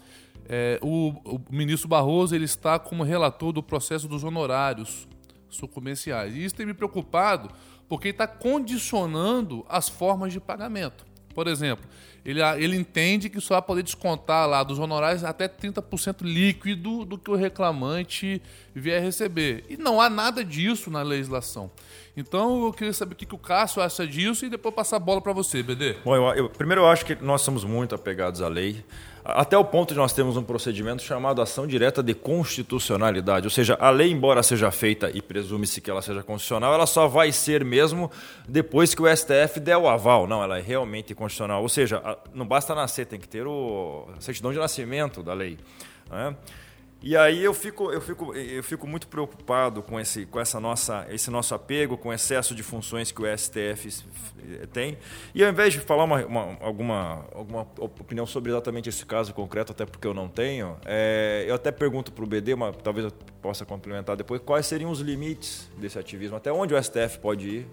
é, 0.49 0.79
o, 0.83 1.11
o, 1.25 1.41
ministro 1.51 1.89
Barroso 1.89 2.35
ele 2.35 2.45
está 2.45 2.79
como 2.79 3.03
relator 3.03 3.53
do 3.53 3.63
processo 3.63 4.09
dos 4.09 4.25
honorários 4.25 5.09
sucumbenciais. 5.49 6.35
E 6.35 6.45
isso 6.45 6.55
tem 6.55 6.67
me 6.67 6.75
preocupado 6.75 7.51
porque 7.89 8.09
está 8.09 8.27
condicionando 8.27 9.65
as 9.69 9.89
formas 9.89 10.33
de 10.33 10.41
pagamento. 10.41 11.07
Por 11.33 11.47
exemplo, 11.47 11.85
ele, 12.25 12.41
ele 12.59 12.77
entende 12.77 13.29
que 13.29 13.41
só 13.41 13.55
vai 13.55 13.63
poder 13.63 13.83
descontar 13.83 14.49
lá 14.49 14.63
dos 14.63 14.79
honorários 14.79 15.25
até 15.25 15.49
30% 15.49 16.23
líquido 16.23 17.05
do 17.05 17.19
que 17.19 17.31
o 17.31 17.35
reclamante 17.35 18.41
vier 18.75 19.03
receber. 19.03 19.65
E 19.69 19.77
não 19.77 20.01
há 20.01 20.09
nada 20.09 20.45
disso 20.45 20.91
na 20.91 21.03
legislação. 21.03 21.71
Então 22.17 22.67
eu 22.67 22.73
queria 22.73 22.93
saber 22.93 23.15
o 23.15 23.17
que, 23.17 23.27
que 23.27 23.35
o 23.35 23.39
Cássio 23.39 23.83
acha 23.83 24.07
disso 24.07 24.45
e 24.45 24.51
depois 24.51 24.75
passar 24.75 24.97
a 24.97 25.01
bola 25.01 25.21
para 25.21 25.33
você, 25.33 25.63
BD. 25.63 25.95
Bom, 26.05 26.15
eu, 26.15 26.23
eu, 26.35 26.51
primeiro 26.51 26.83
eu 26.83 26.89
acho 26.89 27.05
que 27.05 27.15
nós 27.17 27.41
somos 27.41 27.65
muito 27.65 27.95
apegados 27.95 28.41
à 28.41 28.49
lei. 28.49 28.85
Até 29.25 29.57
o 29.57 29.65
ponto 29.65 29.93
de 29.93 29.99
nós 29.99 30.13
termos 30.13 30.37
um 30.37 30.43
procedimento 30.43 31.03
chamado 31.03 31.41
ação 31.41 31.65
direta 31.65 32.03
de 32.03 32.13
constitucionalidade, 32.13 33.47
ou 33.47 33.51
seja, 33.51 33.77
a 33.79 33.89
lei, 33.89 34.11
embora 34.11 34.43
seja 34.43 34.71
feita 34.73 35.11
e 35.15 35.23
presume-se 35.23 35.81
que 35.81 35.89
ela 35.89 36.03
seja 36.03 36.25
constitucional, 36.25 36.75
ela 36.75 36.87
só 36.87 37.07
vai 37.07 37.31
ser 37.31 37.65
mesmo 37.65 38.11
depois 38.49 38.95
que 38.95 39.03
o 39.03 39.17
STF 39.17 39.61
der 39.61 39.77
o 39.77 39.89
aval. 39.89 40.27
Não, 40.27 40.43
ela 40.43 40.59
é 40.59 40.61
realmente 40.61 41.15
constitucional. 41.15 41.63
Ou 41.63 41.69
seja, 41.69 42.03
não 42.35 42.47
basta 42.47 42.75
nascer, 42.75 43.07
tem 43.07 43.21
que 43.21 43.29
ter 43.29 43.47
o, 43.47 44.09
certidão 44.19 44.53
de 44.53 44.59
nascimento 44.59 45.23
da 45.23 45.35
lei. 45.35 45.57
Né? 46.11 46.35
E 47.03 47.17
aí 47.17 47.43
eu 47.43 47.53
fico, 47.53 47.91
eu 47.91 48.01
fico, 48.01 48.33
eu 48.35 48.63
fico 48.63 48.87
muito 48.87 49.09
preocupado 49.09 49.83
com, 49.83 49.99
esse, 49.99 50.25
com 50.25 50.39
essa 50.39 50.61
nossa, 50.61 51.05
esse 51.11 51.31
nosso 51.31 51.53
apego, 51.53 51.99
com 51.99 52.11
o 52.11 52.13
excesso 52.13 52.55
de 52.55 52.63
funções 52.63 53.11
que 53.11 53.21
o 53.21 53.39
STF 53.39 54.05
tem. 54.73 54.97
E 55.35 55.43
ao 55.43 55.51
invés 55.51 55.73
de 55.73 55.81
falar 55.81 56.05
uma, 56.05 56.25
uma, 56.25 56.57
alguma, 56.61 57.27
alguma 57.35 57.67
opinião 57.81 58.25
sobre 58.25 58.53
exatamente 58.53 58.89
esse 58.89 59.05
caso 59.05 59.35
concreto, 59.35 59.73
até 59.73 59.85
porque 59.85 60.07
eu 60.07 60.15
não 60.15 60.29
tenho, 60.29 60.77
é, 60.85 61.45
eu 61.49 61.57
até 61.57 61.73
pergunto 61.73 62.13
para 62.13 62.23
o 62.23 62.27
BD, 62.27 62.55
mas 62.55 62.77
talvez 62.83 63.07
eu 63.07 63.13
possa 63.41 63.65
complementar 63.65 64.17
depois, 64.17 64.41
quais 64.41 64.67
seriam 64.67 64.91
os 64.91 65.01
limites 65.01 65.69
desse 65.77 65.99
ativismo? 65.99 66.37
Até 66.37 66.53
onde 66.53 66.73
o 66.73 66.81
STF 66.81 67.19
pode 67.19 67.49
ir? 67.49 67.69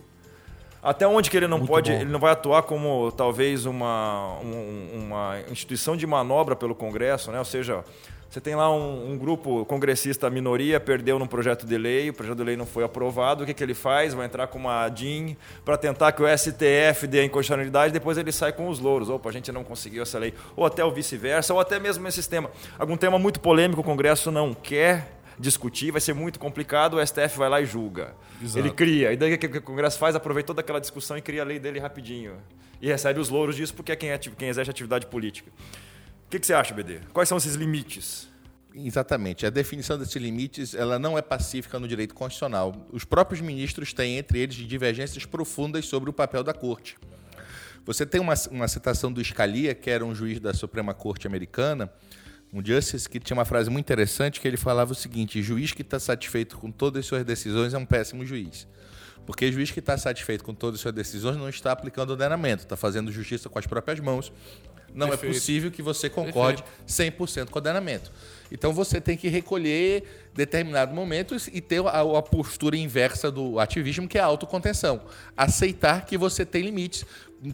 Até 0.82 1.06
onde 1.06 1.30
que 1.30 1.36
ele 1.36 1.48
não 1.48 1.58
Muito 1.58 1.70
pode, 1.70 1.92
bom. 1.92 1.98
ele 1.98 2.10
não 2.10 2.20
vai 2.20 2.32
atuar 2.32 2.64
como 2.64 3.12
talvez 3.12 3.66
uma, 3.66 4.40
um, 4.40 5.04
uma 5.04 5.40
instituição 5.52 5.96
de 5.96 6.08
manobra 6.08 6.56
pelo 6.56 6.74
Congresso, 6.74 7.32
né? 7.32 7.38
ou 7.38 7.46
seja, 7.46 7.84
Você 8.30 8.40
tem 8.40 8.56
lá 8.56 8.72
um, 8.72 9.14
um, 9.14 9.18
grupo 9.18 9.66
congressista 9.66 10.30
minoria, 10.30 10.80
perdeu 10.80 11.18
num 11.18 11.26
projeto 11.26 11.66
de 11.66 11.76
lei, 11.80 12.12
o 12.12 12.14
projeto 12.14 12.38
de 12.38 12.44
lei 12.44 12.56
não 12.56 12.66
foi 12.66 12.84
aprovado. 12.84 13.44
O 13.44 13.46
que, 13.48 13.56
que 13.56 13.64
ele 13.64 13.74
faz? 13.74 14.14
Vai 14.14 14.28
entrar 14.28 14.46
com 14.46 14.60
uma 14.60 14.88
DIN 14.88 15.36
para 15.66 15.76
tentar 15.76 16.12
que 16.12 16.22
o 16.22 16.38
STF 16.38 17.08
dê 17.08 17.22
a 17.22 17.26
inconstitucionalidade, 17.26 17.92
depois 17.92 18.20
ele 18.20 18.32
sai 18.32 18.54
com 18.54 18.70
os 18.70 18.80
louros. 18.80 19.10
Opa, 19.10 19.30
a 19.30 19.32
gente 19.32 19.52
não 19.52 19.64
conseguiu 19.64 20.04
essa 20.04 20.20
lei. 20.20 20.32
Ou 20.56 20.64
até 20.64 20.86
o 20.86 20.92
vice-versa, 20.92 21.56
ou 21.56 21.60
até 21.60 21.80
mesmo 21.80 22.08
esse 22.08 22.18
sistema. 22.18 22.52
Algum 22.78 22.96
tema 22.96 23.18
muito 23.18 23.40
polêmico, 23.40 23.82
o 23.82 23.84
Congresso 23.84 24.30
não 24.30 24.54
quer 24.54 25.12
discutir, 25.40 25.90
vai 25.90 26.02
ser 26.02 26.14
muito 26.14 26.38
complicado, 26.38 26.98
o 26.98 27.08
STF 27.08 27.36
vai 27.36 27.50
lá 27.50 27.60
e 27.60 27.66
julga. 27.66 28.14
Exato. 28.40 28.60
Ele 28.60 28.70
cria. 28.70 29.12
E 29.12 29.18
daí 29.18 29.34
o 29.34 29.38
que 29.40 29.48
o 29.58 29.62
Congresso 29.64 29.98
faz? 29.98 30.16
Aproveita 30.16 30.46
toda 30.48 30.62
aquela 30.62 30.80
discussão 30.80 31.18
e 31.18 31.22
cria 31.22 31.42
a 31.42 31.46
lei 31.46 31.58
dele 31.58 31.80
rapidinho. 31.80 32.34
E 32.80 32.90
recebe 32.90 33.20
os 33.20 33.30
louros 33.30 33.56
disso 33.56 33.74
porque 33.74 33.92
é 33.92 33.96
quem, 33.96 34.12
é, 34.12 34.20
quem 34.20 34.50
exerce 34.50 34.70
atividade 34.70 35.08
política. 35.08 35.52
O 36.30 36.32
que, 36.32 36.38
que 36.38 36.46
você 36.46 36.54
acha, 36.54 36.76
BD? 36.76 37.00
Quais 37.12 37.28
são 37.28 37.40
esses 37.40 37.56
limites? 37.56 38.28
Exatamente. 38.76 39.48
A 39.48 39.50
definição 39.50 39.98
desses 39.98 40.16
limites 40.16 40.76
ela 40.76 41.00
não 41.00 41.18
é 41.18 41.24
pacífica 41.24 41.80
no 41.80 41.88
direito 41.88 42.14
constitucional. 42.14 42.86
Os 42.92 43.04
próprios 43.04 43.42
ministros 43.42 43.94
têm 43.94 44.20
entre 44.20 44.38
eles 44.38 44.56
divergências 44.56 45.26
profundas 45.26 45.88
sobre 45.88 46.08
o 46.08 46.14
papel 46.14 46.44
da 46.44 46.54
corte. 46.54 47.00
Você 47.84 48.06
tem 48.06 48.22
uma, 48.22 48.36
uma 48.52 48.68
citação 48.68 49.12
do 49.12 49.24
Scalia, 49.24 49.74
que 49.74 49.90
era 49.90 50.06
um 50.06 50.14
juiz 50.14 50.40
da 50.40 50.54
Suprema 50.54 50.94
Corte 50.94 51.26
Americana, 51.26 51.92
um 52.54 52.64
justice 52.64 53.10
que 53.10 53.20
tinha 53.20 53.36
uma 53.36 53.44
frase 53.44 53.72
muito 53.72 53.88
interessante 53.88 54.40
que 54.40 54.48
ele 54.48 54.56
falava 54.56 54.92
o 54.92 54.96
seguinte: 54.96 55.42
juiz 55.42 55.72
que 55.72 55.82
está 55.82 56.00
satisfeito 56.00 56.60
com 56.60 56.70
todas 56.70 57.00
as 57.00 57.06
suas 57.08 57.26
decisões 57.26 57.74
é 57.74 57.78
um 57.80 57.88
péssimo 57.88 58.24
juiz. 58.24 58.68
Porque 59.30 59.52
juiz 59.52 59.70
que 59.70 59.80
está 59.80 59.96
satisfeito 59.96 60.44
com 60.44 60.56
todas 60.56 60.80
as 60.80 60.82
suas 60.82 60.94
decisões 60.94 61.38
não 61.38 61.48
está 61.48 61.72
aplicando 61.72 62.10
ordenamento, 62.10 62.64
está 62.64 62.76
fazendo 62.76 63.12
justiça 63.12 63.48
com 63.48 63.60
as 63.60 63.68
próprias 63.68 64.00
mãos. 64.00 64.32
Não 64.94 65.08
é 65.08 65.10
Perfeito. 65.12 65.32
é 65.32 65.40
possível 65.40 65.72
que 65.72 65.82
você 65.82 66.10
concorde 66.10 66.64
Perfeito. 66.86 67.18
100% 67.18 67.50
com 67.50 67.56
o 67.56 67.58
ordenamento. 67.60 68.12
Então 68.52 68.74
você 68.74 69.00
tem 69.00 69.16
que 69.16 69.28
recolher 69.28 70.04
determinados 70.34 70.94
momentos 70.94 71.48
e 71.52 71.62
ter 71.62 71.86
a, 71.86 72.02
a, 72.02 72.22
postura 72.22 72.76
inversa 72.76 73.32
do 73.32 73.60
ativismo, 73.60 74.08
que 74.08 74.18
é 74.18 74.22
a 74.22 74.26
autocontenção. 74.26 75.02
Aceitar 75.38 76.06
que 76.06 76.18
você 76.18 76.46
tem 76.46 76.64
limites. 76.64 77.06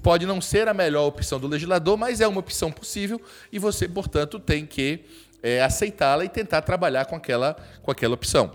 Pode 0.02 0.26
não 0.26 0.40
ser 0.42 0.68
a 0.68 0.74
melhor 0.74 1.06
opção 1.06 1.40
do 1.40 1.48
legislador, 1.48 1.98
mas 1.98 2.22
é 2.22 2.28
uma 2.28 2.40
opção 2.40 2.72
possível 2.72 3.22
e 3.52 3.60
você, 3.60 3.88
portanto, 3.88 4.40
tem 4.40 4.66
que 4.66 5.02
é, 5.44 5.62
aceitá-la 5.62 6.26
e 6.26 6.30
tentar 6.30 6.62
trabalhar 6.62 7.06
com 7.06 7.16
aquela, 7.16 7.56
com 7.82 7.92
aquela 7.92 8.16
opção. 8.16 8.52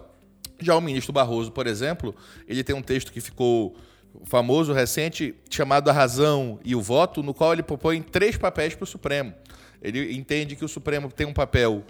Já 0.59 0.77
o 0.77 0.81
ministro 0.81 1.13
Barroso, 1.13 1.53
por 1.53 1.67
exemplo, 1.67 2.15
ele 2.49 2.65
tem 2.65 2.75
um 2.75 2.83
texto 2.83 3.13
que 3.13 3.21
ficou 3.21 3.77
famoso, 4.25 4.73
recente, 4.73 5.35
chamado 5.49 5.89
A 5.89 5.93
Razão 5.93 6.59
e 6.65 6.75
o 6.75 6.81
Voto, 6.81 7.23
no 7.23 7.35
qual 7.35 7.53
ele 7.53 7.63
propõe 7.63 8.03
três 8.03 8.37
papéis 8.37 8.75
para 8.75 8.85
o 8.85 8.87
Supremo. 8.87 9.35
Ele 9.83 10.15
entende 10.15 10.57
que 10.57 10.65
o 10.65 10.69
Supremo 10.69 11.11
tem 11.11 11.27
um 11.27 11.33
papel 11.33 11.85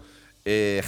é, 0.44 0.80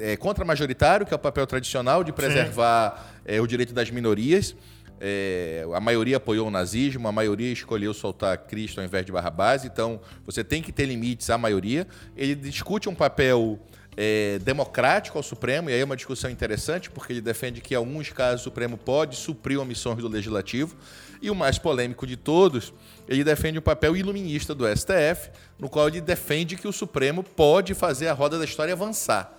é, 0.00 0.16
contra-majoritário, 0.16 1.06
que 1.06 1.12
é 1.12 1.16
o 1.16 1.20
papel 1.20 1.46
tradicional 1.46 2.04
de 2.04 2.12
preservar 2.12 3.12
é, 3.24 3.40
o 3.40 3.46
direito 3.46 3.72
das 3.72 3.90
minorias. 3.90 4.54
É, 5.00 5.66
a 5.72 5.80
maioria 5.80 6.18
apoiou 6.18 6.48
o 6.48 6.50
nazismo, 6.50 7.08
a 7.08 7.12
maioria 7.12 7.50
escolheu 7.50 7.94
soltar 7.94 8.36
Cristo 8.36 8.80
ao 8.80 8.84
invés 8.84 9.06
de 9.06 9.10
Barrabás, 9.10 9.64
então 9.64 9.98
você 10.26 10.44
tem 10.44 10.60
que 10.60 10.70
ter 10.70 10.84
limites 10.84 11.30
à 11.30 11.38
maioria. 11.38 11.86
Ele 12.14 12.34
discute 12.34 12.88
um 12.88 12.94
papel 12.94 13.58
é, 13.96 14.38
democrático 14.40 15.18
ao 15.18 15.22
Supremo, 15.22 15.70
e 15.70 15.72
aí 15.72 15.80
é 15.80 15.84
uma 15.84 15.96
discussão 15.96 16.30
interessante, 16.30 16.90
porque 16.90 17.12
ele 17.12 17.20
defende 17.20 17.60
que, 17.60 17.74
em 17.74 17.76
alguns 17.76 18.10
casos, 18.10 18.42
o 18.42 18.44
Supremo 18.44 18.76
pode 18.76 19.16
suprir 19.16 19.58
omissões 19.58 19.98
do 19.98 20.08
Legislativo. 20.08 20.76
E 21.22 21.30
o 21.30 21.34
mais 21.34 21.58
polêmico 21.58 22.06
de 22.06 22.16
todos, 22.16 22.72
ele 23.06 23.22
defende 23.22 23.58
o 23.58 23.62
papel 23.62 23.94
iluminista 23.96 24.54
do 24.54 24.64
STF, 24.66 25.30
no 25.58 25.68
qual 25.68 25.88
ele 25.88 26.00
defende 26.00 26.56
que 26.56 26.66
o 26.66 26.72
Supremo 26.72 27.22
pode 27.22 27.74
fazer 27.74 28.08
a 28.08 28.14
roda 28.14 28.38
da 28.38 28.44
história 28.44 28.72
avançar. 28.72 29.38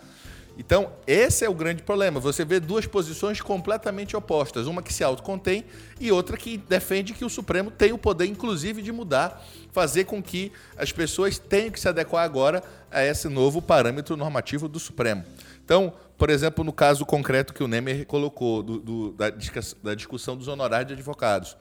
Então, 0.57 0.91
esse 1.07 1.45
é 1.45 1.49
o 1.49 1.53
grande 1.53 1.81
problema. 1.81 2.19
Você 2.19 2.43
vê 2.43 2.59
duas 2.59 2.85
posições 2.85 3.41
completamente 3.41 4.15
opostas. 4.15 4.67
Uma 4.67 4.81
que 4.83 4.93
se 4.93 5.03
autocontém 5.03 5.65
e 5.99 6.11
outra 6.11 6.37
que 6.37 6.57
defende 6.57 7.13
que 7.13 7.23
o 7.23 7.29
Supremo 7.29 7.71
tem 7.71 7.93
o 7.93 7.97
poder, 7.97 8.25
inclusive, 8.25 8.81
de 8.81 8.91
mudar, 8.91 9.43
fazer 9.71 10.05
com 10.05 10.21
que 10.21 10.51
as 10.77 10.91
pessoas 10.91 11.37
tenham 11.37 11.71
que 11.71 11.79
se 11.79 11.87
adequar 11.87 12.23
agora 12.23 12.63
a 12.91 13.03
esse 13.03 13.29
novo 13.29 13.61
parâmetro 13.61 14.17
normativo 14.17 14.67
do 14.67 14.79
Supremo. 14.79 15.23
Então, 15.63 15.93
por 16.17 16.29
exemplo, 16.29 16.63
no 16.63 16.73
caso 16.73 17.05
concreto 17.05 17.53
que 17.53 17.63
o 17.63 17.67
Nemer 17.67 18.05
colocou, 18.05 18.61
do, 18.61 18.79
do, 18.79 19.11
da, 19.13 19.29
da, 19.81 19.95
discussão 19.95 20.35
dos 20.35 20.47
honorários 20.47 20.87
de 20.87 20.93
advogados 20.93 21.57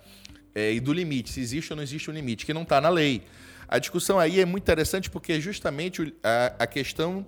é, 0.55 0.73
e 0.73 0.81
do 0.81 0.93
limite, 0.93 1.31
se 1.31 1.41
existe 1.41 1.73
ou 1.73 1.77
não 1.77 1.83
existe 1.83 2.11
um 2.11 2.13
limite, 2.13 2.45
que 2.45 2.53
não 2.53 2.63
está 2.63 2.81
na 2.81 2.89
lei. 2.89 3.23
A 3.69 3.79
discussão 3.79 4.19
aí 4.19 4.41
é 4.41 4.45
muito 4.45 4.65
interessante 4.65 5.09
porque 5.09 5.41
justamente 5.41 6.13
a, 6.23 6.55
a 6.59 6.67
questão 6.67 7.25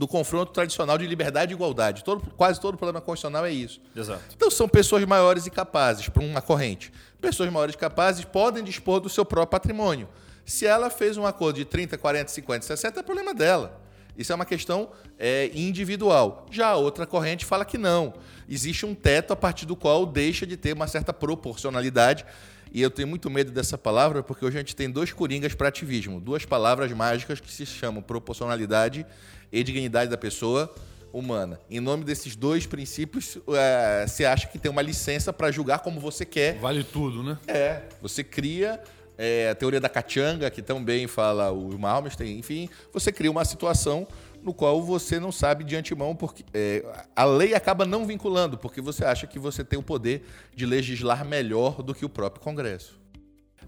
do 0.00 0.08
confronto 0.08 0.50
tradicional 0.50 0.96
de 0.96 1.06
liberdade 1.06 1.52
e 1.52 1.54
igualdade. 1.54 2.02
Todo, 2.02 2.22
quase 2.34 2.58
todo 2.58 2.78
problema 2.78 3.02
constitucional 3.02 3.44
é 3.44 3.52
isso. 3.52 3.82
Exato. 3.94 4.22
Então 4.34 4.50
são 4.50 4.66
pessoas 4.66 5.04
maiores 5.04 5.44
e 5.44 5.50
capazes 5.50 6.08
para 6.08 6.24
uma 6.24 6.40
corrente. 6.40 6.90
Pessoas 7.20 7.52
maiores 7.52 7.74
e 7.74 7.78
capazes 7.78 8.24
podem 8.24 8.64
dispor 8.64 8.98
do 8.98 9.10
seu 9.10 9.26
próprio 9.26 9.50
patrimônio. 9.50 10.08
Se 10.42 10.64
ela 10.64 10.88
fez 10.88 11.18
um 11.18 11.26
acordo 11.26 11.56
de 11.56 11.66
30, 11.66 11.98
40, 11.98 12.30
50, 12.30 12.64
60, 12.64 12.98
é 12.98 13.02
problema 13.02 13.34
dela. 13.34 13.78
Isso 14.16 14.32
é 14.32 14.34
uma 14.34 14.46
questão 14.46 14.88
é, 15.18 15.50
individual. 15.52 16.46
Já 16.50 16.68
a 16.68 16.76
outra 16.76 17.06
corrente 17.06 17.44
fala 17.44 17.62
que 17.62 17.76
não. 17.76 18.14
Existe 18.48 18.86
um 18.86 18.94
teto 18.94 19.34
a 19.34 19.36
partir 19.36 19.66
do 19.66 19.76
qual 19.76 20.06
deixa 20.06 20.46
de 20.46 20.56
ter 20.56 20.72
uma 20.72 20.88
certa 20.88 21.12
proporcionalidade. 21.12 22.24
E 22.72 22.80
eu 22.80 22.90
tenho 22.90 23.08
muito 23.08 23.28
medo 23.28 23.50
dessa 23.50 23.76
palavra 23.76 24.22
porque 24.22 24.46
hoje 24.46 24.56
a 24.56 24.60
gente 24.60 24.74
tem 24.74 24.88
dois 24.88 25.12
coringas 25.12 25.54
para 25.54 25.68
ativismo, 25.68 26.20
duas 26.20 26.46
palavras 26.46 26.90
mágicas 26.92 27.38
que 27.38 27.52
se 27.52 27.66
chamam 27.66 28.00
proporcionalidade 28.00 29.04
e 29.52 29.62
dignidade 29.62 30.10
da 30.10 30.16
pessoa 30.16 30.72
humana. 31.12 31.60
Em 31.68 31.80
nome 31.80 32.04
desses 32.04 32.36
dois 32.36 32.66
princípios, 32.66 33.38
é, 33.48 34.06
você 34.06 34.24
acha 34.24 34.46
que 34.46 34.58
tem 34.58 34.70
uma 34.70 34.82
licença 34.82 35.32
para 35.32 35.50
julgar 35.50 35.80
como 35.80 36.00
você 36.00 36.24
quer. 36.24 36.58
Vale 36.58 36.84
tudo, 36.84 37.22
né? 37.22 37.38
É. 37.46 37.82
Você 38.00 38.22
cria 38.22 38.80
é, 39.18 39.50
a 39.50 39.54
teoria 39.54 39.80
da 39.80 39.88
Kachanga, 39.88 40.50
que 40.50 40.62
também 40.62 41.06
fala 41.06 41.50
o 41.50 41.78
Malmsteen, 41.78 42.38
enfim, 42.38 42.68
você 42.92 43.12
cria 43.12 43.30
uma 43.30 43.44
situação 43.44 44.06
no 44.42 44.54
qual 44.54 44.82
você 44.82 45.20
não 45.20 45.30
sabe 45.30 45.64
de 45.64 45.76
antemão, 45.76 46.16
porque 46.16 46.44
é, 46.54 46.82
a 47.14 47.24
lei 47.24 47.54
acaba 47.54 47.84
não 47.84 48.06
vinculando, 48.06 48.56
porque 48.56 48.80
você 48.80 49.04
acha 49.04 49.26
que 49.26 49.38
você 49.38 49.62
tem 49.62 49.78
o 49.78 49.82
poder 49.82 50.24
de 50.54 50.64
legislar 50.64 51.24
melhor 51.24 51.82
do 51.82 51.94
que 51.94 52.04
o 52.04 52.08
próprio 52.08 52.42
Congresso. 52.42 52.99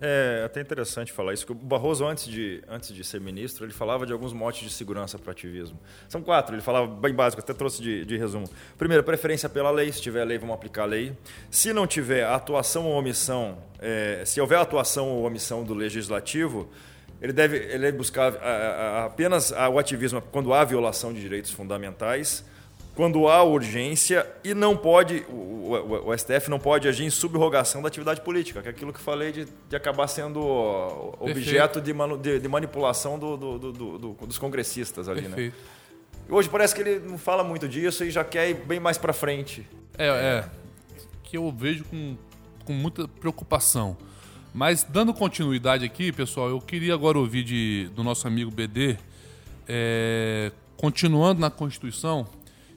É 0.04 0.42
até 0.44 0.60
interessante 0.60 1.12
falar 1.12 1.32
isso, 1.32 1.46
que 1.46 1.52
o 1.52 1.54
Barroso, 1.54 2.04
antes 2.04 2.24
de, 2.24 2.60
antes 2.68 2.92
de 2.92 3.04
ser 3.04 3.20
ministro, 3.20 3.64
ele 3.64 3.72
falava 3.72 4.04
de 4.04 4.12
alguns 4.12 4.32
motes 4.32 4.68
de 4.68 4.74
segurança 4.74 5.16
para 5.16 5.30
ativismo. 5.30 5.78
São 6.08 6.20
quatro, 6.20 6.56
ele 6.56 6.60
falava 6.60 6.88
bem 6.88 7.14
básico, 7.14 7.40
até 7.40 7.54
trouxe 7.54 7.80
de, 7.80 8.04
de 8.04 8.16
resumo. 8.16 8.50
Primeiro, 8.76 9.04
preferência 9.04 9.48
pela 9.48 9.70
lei, 9.70 9.92
se 9.92 10.02
tiver 10.02 10.24
lei, 10.24 10.38
vamos 10.38 10.56
aplicar 10.56 10.82
a 10.82 10.86
lei. 10.86 11.16
Se 11.52 11.72
não 11.72 11.86
tiver 11.86 12.24
atuação 12.24 12.84
ou 12.86 12.98
omissão, 12.98 13.58
é, 13.78 14.24
se 14.26 14.40
houver 14.40 14.58
atuação 14.58 15.08
ou 15.08 15.24
omissão 15.24 15.62
do 15.62 15.72
legislativo, 15.72 16.68
ele 17.20 17.32
deve, 17.32 17.58
ele 17.58 17.78
deve 17.78 17.96
buscar 17.96 18.34
a, 18.38 18.50
a, 18.50 19.04
apenas 19.04 19.52
o 19.52 19.78
ativismo 19.78 20.20
quando 20.32 20.52
há 20.52 20.64
violação 20.64 21.12
de 21.12 21.20
direitos 21.20 21.52
fundamentais 21.52 22.44
quando 22.94 23.26
há 23.28 23.42
urgência 23.42 24.26
e 24.44 24.52
não 24.52 24.76
pode, 24.76 25.24
o, 25.28 25.32
o, 25.32 26.10
o, 26.10 26.18
STF 26.18 26.50
não 26.50 26.58
pode 26.58 26.86
agir 26.86 27.04
em 27.04 27.10
subrogação 27.10 27.80
da 27.80 27.88
atividade 27.88 28.20
política, 28.20 28.60
que 28.60 28.68
é 28.68 28.70
aquilo 28.70 28.92
que 28.92 29.00
falei 29.00 29.32
de, 29.32 29.46
de 29.68 29.76
acabar 29.76 30.06
sendo 30.08 30.40
objeto 31.18 31.80
de, 31.80 31.92
manu, 31.94 32.18
de, 32.18 32.38
de, 32.38 32.48
manipulação 32.48 33.18
do, 33.18 33.36
do, 33.36 33.58
do, 33.72 33.98
dos 34.26 34.38
congressistas 34.38 35.08
ali, 35.08 35.22
né? 35.22 35.28
Perfeito. 35.28 35.56
né? 35.56 35.82
Hoje 36.28 36.48
parece 36.48 36.74
que 36.74 36.80
ele 36.82 36.98
não 37.00 37.18
fala 37.18 37.42
muito 37.42 37.68
disso 37.68 38.04
e 38.04 38.10
já 38.10 38.24
quer 38.24 38.50
ir 38.50 38.54
bem 38.54 38.78
mais 38.78 38.98
para 38.98 39.12
frente. 39.12 39.66
É, 39.98 40.06
é, 40.06 40.44
que 41.22 41.36
eu 41.36 41.50
vejo 41.50 41.84
com, 41.84 42.16
com 42.64 42.72
muita 42.72 43.08
preocupação. 43.08 43.96
Mas 44.54 44.84
dando 44.84 45.14
continuidade 45.14 45.84
aqui, 45.84 46.12
pessoal, 46.12 46.50
eu 46.50 46.60
queria 46.60 46.92
agora 46.92 47.18
ouvir 47.18 47.42
de, 47.42 47.90
do 47.94 48.04
nosso 48.04 48.28
amigo 48.28 48.50
BD, 48.50 48.98
é, 49.66 50.52
continuando 50.76 51.40
na 51.40 51.50
Constituição, 51.50 52.26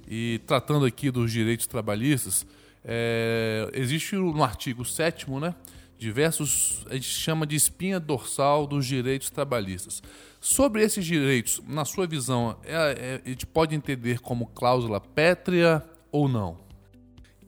e 0.08 0.42
tratando 0.46 0.86
aqui 0.86 1.10
dos 1.12 1.32
direitos 1.32 1.68
trabalhistas, 1.68 2.46
é, 2.84 3.70
existe 3.74 4.16
no 4.16 4.44
artigo 4.44 4.86
7 4.86 5.30
né, 5.32 5.56
diversos, 5.98 6.86
a 6.90 6.94
gente 6.94 7.08
chama 7.08 7.46
de 7.46 7.56
espinha 7.56 8.00
dorsal 8.00 8.68
dos 8.68 8.86
direitos 8.86 9.30
trabalhistas. 9.30 10.04
Sobre 10.40 10.84
esses 10.84 11.04
direitos, 11.06 11.62
na 11.68 11.86
sua 11.86 12.06
visão, 12.06 12.58
é, 12.64 12.74
é, 12.74 13.22
a 13.26 13.30
gente 13.30 13.48
pode 13.48 13.74
entender 13.74 14.20
como 14.20 14.46
cláusula 14.48 15.02
pétrea 15.02 15.84
ou 16.12 16.28
não? 16.28 16.58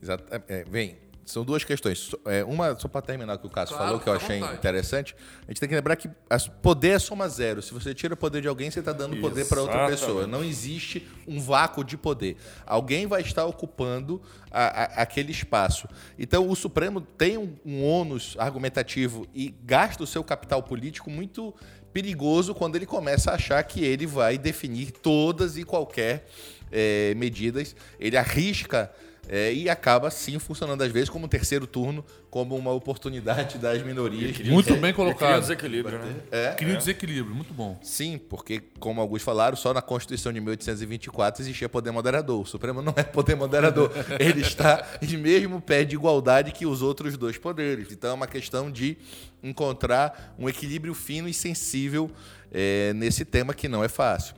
Exato. 0.02 0.24
É, 0.48 0.64
vem, 0.64 0.96
são 1.30 1.44
duas 1.44 1.62
questões. 1.64 2.10
É, 2.24 2.42
uma, 2.44 2.78
só 2.78 2.88
para 2.88 3.02
terminar 3.02 3.34
o 3.34 3.38
que 3.38 3.46
o 3.46 3.50
Cássio 3.50 3.76
Claro, 3.76 3.88
falou, 3.90 4.02
que 4.02 4.08
eu 4.08 4.12
achei 4.14 4.38
vontade. 4.40 4.58
interessante. 4.58 5.14
A 5.46 5.50
gente 5.50 5.60
tem 5.60 5.68
que 5.68 5.74
lembrar 5.74 5.96
que 5.96 6.08
as- 6.30 6.48
poder 6.48 6.90
é 6.90 6.98
soma 6.98 7.28
zero. 7.28 7.60
Se 7.62 7.72
você 7.74 7.94
tira 7.94 8.14
o 8.14 8.16
poder 8.16 8.40
de 8.42 8.48
alguém, 8.48 8.70
você 8.70 8.80
está 8.80 8.92
dando 8.92 9.16
poder 9.18 9.46
para 9.46 9.60
outra 9.60 9.86
pessoa. 9.88 10.26
Não 10.26 10.42
existe 10.42 11.06
um 11.26 11.40
vácuo 11.40 11.84
de 11.84 11.96
poder. 11.96 12.36
Alguém 12.66 13.06
vai 13.06 13.20
estar 13.20 13.44
ocupando 13.44 14.20
a- 14.50 14.82
a- 14.84 15.02
aquele 15.02 15.30
espaço. 15.30 15.86
Então, 16.18 16.48
o 16.48 16.56
Supremo 16.56 17.00
tem 17.00 17.36
um, 17.36 17.54
um 17.64 17.84
ônus 17.84 18.34
argumentativo 18.38 19.26
e 19.34 19.54
gasta 19.64 20.02
o 20.02 20.06
seu 20.06 20.24
capital 20.24 20.62
político 20.62 21.10
muito 21.10 21.54
perigoso 21.92 22.54
quando 22.54 22.76
ele 22.76 22.86
começa 22.86 23.30
a 23.30 23.34
achar 23.34 23.62
que 23.64 23.84
ele 23.84 24.06
vai 24.06 24.38
definir 24.38 24.90
todas 24.92 25.56
e 25.56 25.64
qualquer 25.64 26.26
eh, 26.70 27.14
medidas. 27.16 27.74
Ele 27.98 28.16
arrisca 28.16 28.90
eh, 29.28 29.52
e 29.52 29.68
acaba, 29.68 30.10
sim, 30.10 30.38
funcionando 30.38 30.82
às 30.82 30.90
vezes 30.90 31.10
como 31.10 31.26
um 31.26 31.28
terceiro 31.28 31.66
turno, 31.66 32.04
como 32.30 32.56
uma 32.56 32.72
oportunidade 32.72 33.58
das 33.60 33.82
minorias. 33.82 34.38
Muito 34.40 34.70
bem 34.72 34.80
Cria 34.80 34.94
colocado. 34.94 35.40
desequilíbrio, 35.40 35.98
né? 35.98 36.16
É, 36.30 36.54
Cria 36.54 36.74
um 36.74 36.78
desequilíbrio, 36.78 37.34
muito 37.34 37.52
bom. 37.52 37.78
Sim, 37.82 38.18
porque, 38.18 38.62
como 38.80 39.00
alguns 39.00 39.22
falaram, 39.22 39.56
só 39.56 39.74
na 39.74 39.82
Constituição 39.82 40.32
de 40.32 40.40
1824 40.40 41.42
existia 41.42 41.68
poder 41.68 41.90
moderador. 41.90 42.40
O 42.40 42.46
Supremo 42.46 42.80
não 42.80 42.94
é 42.96 43.02
poder 43.02 43.34
moderador. 43.34 43.92
Ele 44.18 44.40
está 44.40 44.86
em 45.02 45.16
mesmo 45.16 45.60
pé 45.60 45.84
de 45.84 45.94
igualdade 45.94 46.52
que 46.52 46.64
os 46.64 46.80
outros 46.80 47.16
dois 47.16 47.36
poderes. 47.36 47.92
Então 47.92 48.10
é 48.10 48.14
uma 48.14 48.26
questão 48.26 48.70
de 48.70 48.96
encontrar 49.42 50.34
um 50.38 50.48
equilíbrio 50.48 50.94
fino 50.94 51.28
e 51.28 51.34
sensível 51.34 52.10
eh, 52.52 52.92
nesse 52.94 53.24
tema 53.24 53.52
que 53.54 53.68
não 53.68 53.84
é 53.84 53.88
fácil. 53.88 54.34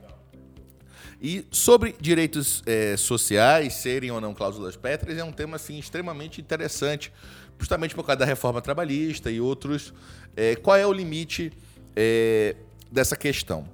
E 1.21 1.47
sobre 1.51 1.95
direitos 2.01 2.63
eh, 2.65 2.97
sociais, 2.97 3.75
serem 3.75 4.11
ou 4.11 4.23
não 4.23 4.33
cláusulas 4.33 4.75
pétreas, 4.75 5.19
é 5.19 5.25
um 5.25 5.33
tema 5.33 5.57
assim, 5.57 5.79
extremamente 5.79 6.41
interessante, 6.41 7.13
justamente 7.59 7.95
por 7.95 8.07
causa 8.07 8.21
da 8.21 8.25
reforma 8.25 8.63
trabalhista 8.63 9.31
e 9.31 9.39
outros. 9.39 9.93
Eh, 10.35 10.57
qual 10.57 10.77
é 10.79 10.87
o 10.87 10.93
limite 10.93 11.53
eh, 11.95 12.57
dessa 12.91 13.17
questão? 13.17 13.69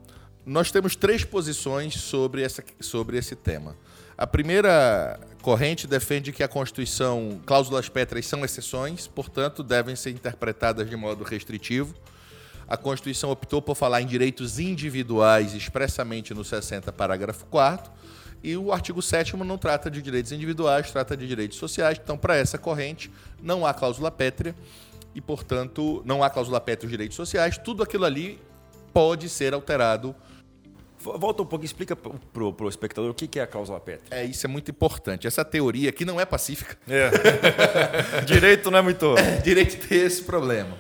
Nós 0.45 0.73
temos 0.73 0.97
três 0.97 1.25
posições 1.25 1.95
sobre, 1.95 2.43
essa, 2.43 2.65
sobre 2.81 3.17
esse 3.17 3.37
tema. 3.37 3.77
A 4.19 4.27
primeira 4.27 5.21
corrente 5.41 5.87
defende 5.87 6.33
que 6.33 6.43
a 6.43 6.49
Constituição, 6.49 7.41
cláusulas 7.47 7.89
pétreas 7.89 8.27
são 8.27 8.45
exceções, 8.45 9.07
portanto, 9.07 9.63
devem 9.63 9.95
ser 9.95 10.11
interpretadas 10.11 10.91
de 10.91 10.97
modo 10.97 11.23
restritivo. 11.23 11.95
A 12.69 12.77
Constituição 12.77 13.31
optou 13.31 13.63
por 13.63 13.77
falar 13.77 14.03
em 14.03 14.07
direitos 14.07 14.59
individuais 14.59 15.55
expressamente 15.55 16.35
no 16.35 16.45
60, 16.45 16.93
parágrafo 16.93 17.47
4 17.47 17.93
e 18.43 18.57
o 18.57 18.73
artigo 18.73 19.03
7 19.03 19.37
não 19.37 19.59
trata 19.59 19.91
de 19.91 20.01
direitos 20.01 20.33
individuais, 20.33 20.91
trata 20.91 21.17
de 21.17 21.27
direitos 21.27 21.59
sociais. 21.59 21.99
Então, 22.03 22.17
para 22.17 22.37
essa 22.37 22.59
corrente, 22.59 23.11
não 23.43 23.67
há 23.67 23.75
cláusula 23.75 24.11
pétrea 24.11 24.55
e, 25.15 25.21
portanto, 25.21 26.03
não 26.05 26.23
há 26.23 26.31
cláusula 26.31 26.61
pétrea 26.61 26.87
os 26.87 26.91
direitos 26.91 27.17
sociais. 27.17 27.59
Tudo 27.59 27.83
aquilo 27.83 28.05
ali 28.05 28.41
pode 28.93 29.29
ser 29.29 29.55
alterado. 29.55 30.15
Volta 30.99 31.43
um 31.43 31.47
pouco 31.47 31.65
e 31.65 31.67
explica 31.67 31.95
pro, 31.97 32.53
pro 32.53 32.69
espectador 32.69 33.11
o 33.11 33.15
que 33.15 33.27
que 33.27 33.39
é 33.39 33.43
a 33.43 33.47
cláusula 33.47 33.81
pétrea. 33.81 34.23
É, 34.23 34.25
isso 34.25 34.47
é 34.47 34.49
muito 34.49 34.71
importante. 34.71 35.27
Essa 35.27 35.45
teoria, 35.45 35.91
que 35.91 36.05
não 36.05 36.21
é 36.21 36.25
pacífica, 36.25 36.77
É. 36.89 37.11
Direito 38.27 38.71
não 38.71 38.79
é 38.79 38.83
muito. 38.83 39.15
direito 39.43 39.77
de 39.77 39.89
ter 39.89 40.07
esse 40.07 40.23
problema, 40.23 40.77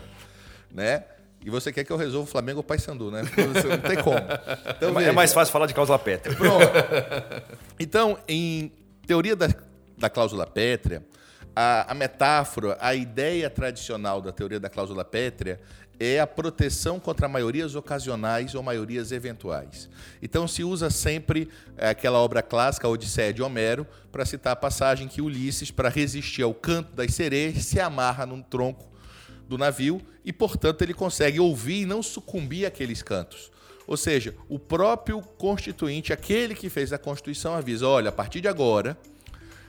né? 0.70 1.04
E 1.46 1.50
você 1.50 1.72
quer 1.72 1.84
que 1.84 1.92
eu 1.92 1.96
resolva 1.96 2.28
o 2.28 2.30
Flamengo 2.30 2.58
ou 2.58 2.64
Paysandu, 2.64 3.08
né? 3.08 3.22
Não 3.22 3.78
tem 3.78 4.02
como. 4.02 4.18
Então, 4.76 4.88
É 4.88 4.92
é 4.92 4.98
veja. 4.98 5.12
mais 5.12 5.32
fácil 5.32 5.52
falar 5.52 5.66
de 5.66 5.74
cláusula 5.74 5.96
pétrea. 5.96 6.34
Pronto. 6.34 6.60
Então, 7.78 8.18
em 8.26 8.72
teoria 9.06 9.36
da, 9.36 9.48
da 9.96 10.10
cláusula 10.10 10.44
pétrea, 10.44 11.04
a, 11.54 11.92
a 11.92 11.94
metáfora, 11.94 12.76
a 12.80 12.96
ideia 12.96 13.48
tradicional 13.48 14.20
da 14.20 14.32
teoria 14.32 14.58
da 14.58 14.68
cláusula 14.68 15.04
pétrea 15.04 15.60
é 16.00 16.18
a 16.18 16.26
proteção 16.26 16.98
contra 16.98 17.28
maiorias 17.28 17.76
ocasionais 17.76 18.54
ou 18.56 18.62
maiorias 18.62 19.12
eventuais. 19.12 19.88
Então 20.20 20.48
se 20.48 20.64
usa 20.64 20.90
sempre 20.90 21.48
eh, 21.78 21.88
aquela 21.90 22.18
obra 22.18 22.42
clássica, 22.42 22.88
a 22.88 22.90
Odisseia 22.90 23.32
de 23.32 23.40
Homero, 23.40 23.86
para 24.10 24.26
citar 24.26 24.52
a 24.52 24.56
passagem 24.56 25.06
que 25.06 25.22
Ulisses, 25.22 25.70
para 25.70 25.88
resistir 25.88 26.42
ao 26.42 26.52
canto 26.52 26.92
das 26.94 27.14
sereias, 27.14 27.64
se 27.64 27.80
amarra 27.80 28.26
num 28.26 28.42
tronco 28.42 28.95
do 29.48 29.56
navio 29.58 30.00
e, 30.24 30.32
portanto, 30.32 30.82
ele 30.82 30.94
consegue 30.94 31.38
ouvir 31.40 31.82
e 31.82 31.86
não 31.86 32.02
sucumbir 32.02 32.66
àqueles 32.66 33.02
cantos. 33.02 33.50
Ou 33.86 33.96
seja, 33.96 34.34
o 34.48 34.58
próprio 34.58 35.20
constituinte, 35.20 36.12
aquele 36.12 36.54
que 36.54 36.68
fez 36.68 36.92
a 36.92 36.98
Constituição, 36.98 37.54
avisa: 37.54 37.86
olha, 37.86 38.08
a 38.08 38.12
partir 38.12 38.40
de 38.40 38.48
agora, 38.48 38.98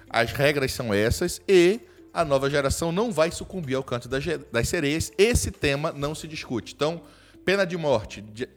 as 0.10 0.32
regras 0.32 0.72
são 0.74 0.94
essas 0.94 1.40
e 1.48 1.80
a 2.14 2.26
nova 2.26 2.50
geração 2.50 2.92
não 2.92 3.12
vai 3.12 3.30
sucumbir 3.30 3.76
ao 3.76 3.84
canto 3.84 4.10
das, 4.10 4.24
das 4.52 4.68
sereias. 4.70 5.12
Esse 5.18 5.52
tema 5.52 5.92
não 5.92 6.16
se 6.16 6.28
discute. 6.28 6.74
Então, 6.74 7.02
pena 7.46 7.66
de 7.66 7.78
morte. 7.78 8.22
de- 8.22 8.50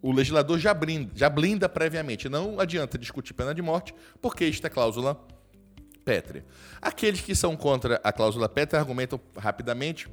o 0.00 0.12
legislador 0.12 0.58
já 0.58 0.72
blinda, 0.72 1.10
já 1.14 1.28
blinda 1.28 1.68
previamente. 1.68 2.28
Não 2.28 2.58
adianta 2.60 2.96
discutir 2.96 3.34
pena 3.34 3.52
de 3.52 3.60
morte, 3.60 3.92
porque 4.22 4.44
esta 4.44 4.68
é 4.68 4.70
cláusula 4.70 5.20
pétrea. 6.04 6.46
Aqueles 6.80 7.20
que 7.20 7.34
são 7.34 7.56
contra 7.56 8.00
a 8.02 8.12
cláusula 8.12 8.48
pétrea 8.48 8.80
argumentam 8.80 9.20
rapidamente 9.36 10.08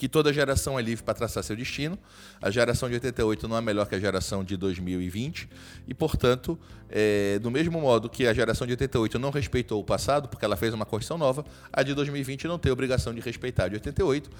que 0.00 0.08
toda 0.08 0.32
geração 0.32 0.78
é 0.78 0.82
livre 0.82 1.04
para 1.04 1.12
traçar 1.12 1.44
seu 1.44 1.54
destino. 1.54 1.98
A 2.40 2.50
geração 2.50 2.88
de 2.88 2.94
88 2.94 3.46
não 3.46 3.58
é 3.58 3.60
melhor 3.60 3.86
que 3.86 3.94
a 3.94 4.00
geração 4.00 4.42
de 4.42 4.56
2020 4.56 5.46
e, 5.86 5.92
portanto, 5.92 6.58
é, 6.88 7.38
do 7.38 7.50
mesmo 7.50 7.78
modo 7.78 8.08
que 8.08 8.26
a 8.26 8.32
geração 8.32 8.66
de 8.66 8.72
88 8.72 9.18
não 9.18 9.30
respeitou 9.30 9.78
o 9.78 9.84
passado, 9.84 10.26
porque 10.26 10.42
ela 10.42 10.56
fez 10.56 10.72
uma 10.72 10.86
Constituição 10.86 11.18
nova, 11.18 11.44
a 11.70 11.82
de 11.82 11.92
2020 11.92 12.48
não 12.48 12.58
tem 12.58 12.72
obrigação 12.72 13.12
de 13.12 13.20
respeitar 13.20 13.64
a 13.64 13.68
de 13.68 13.74
88. 13.74 14.30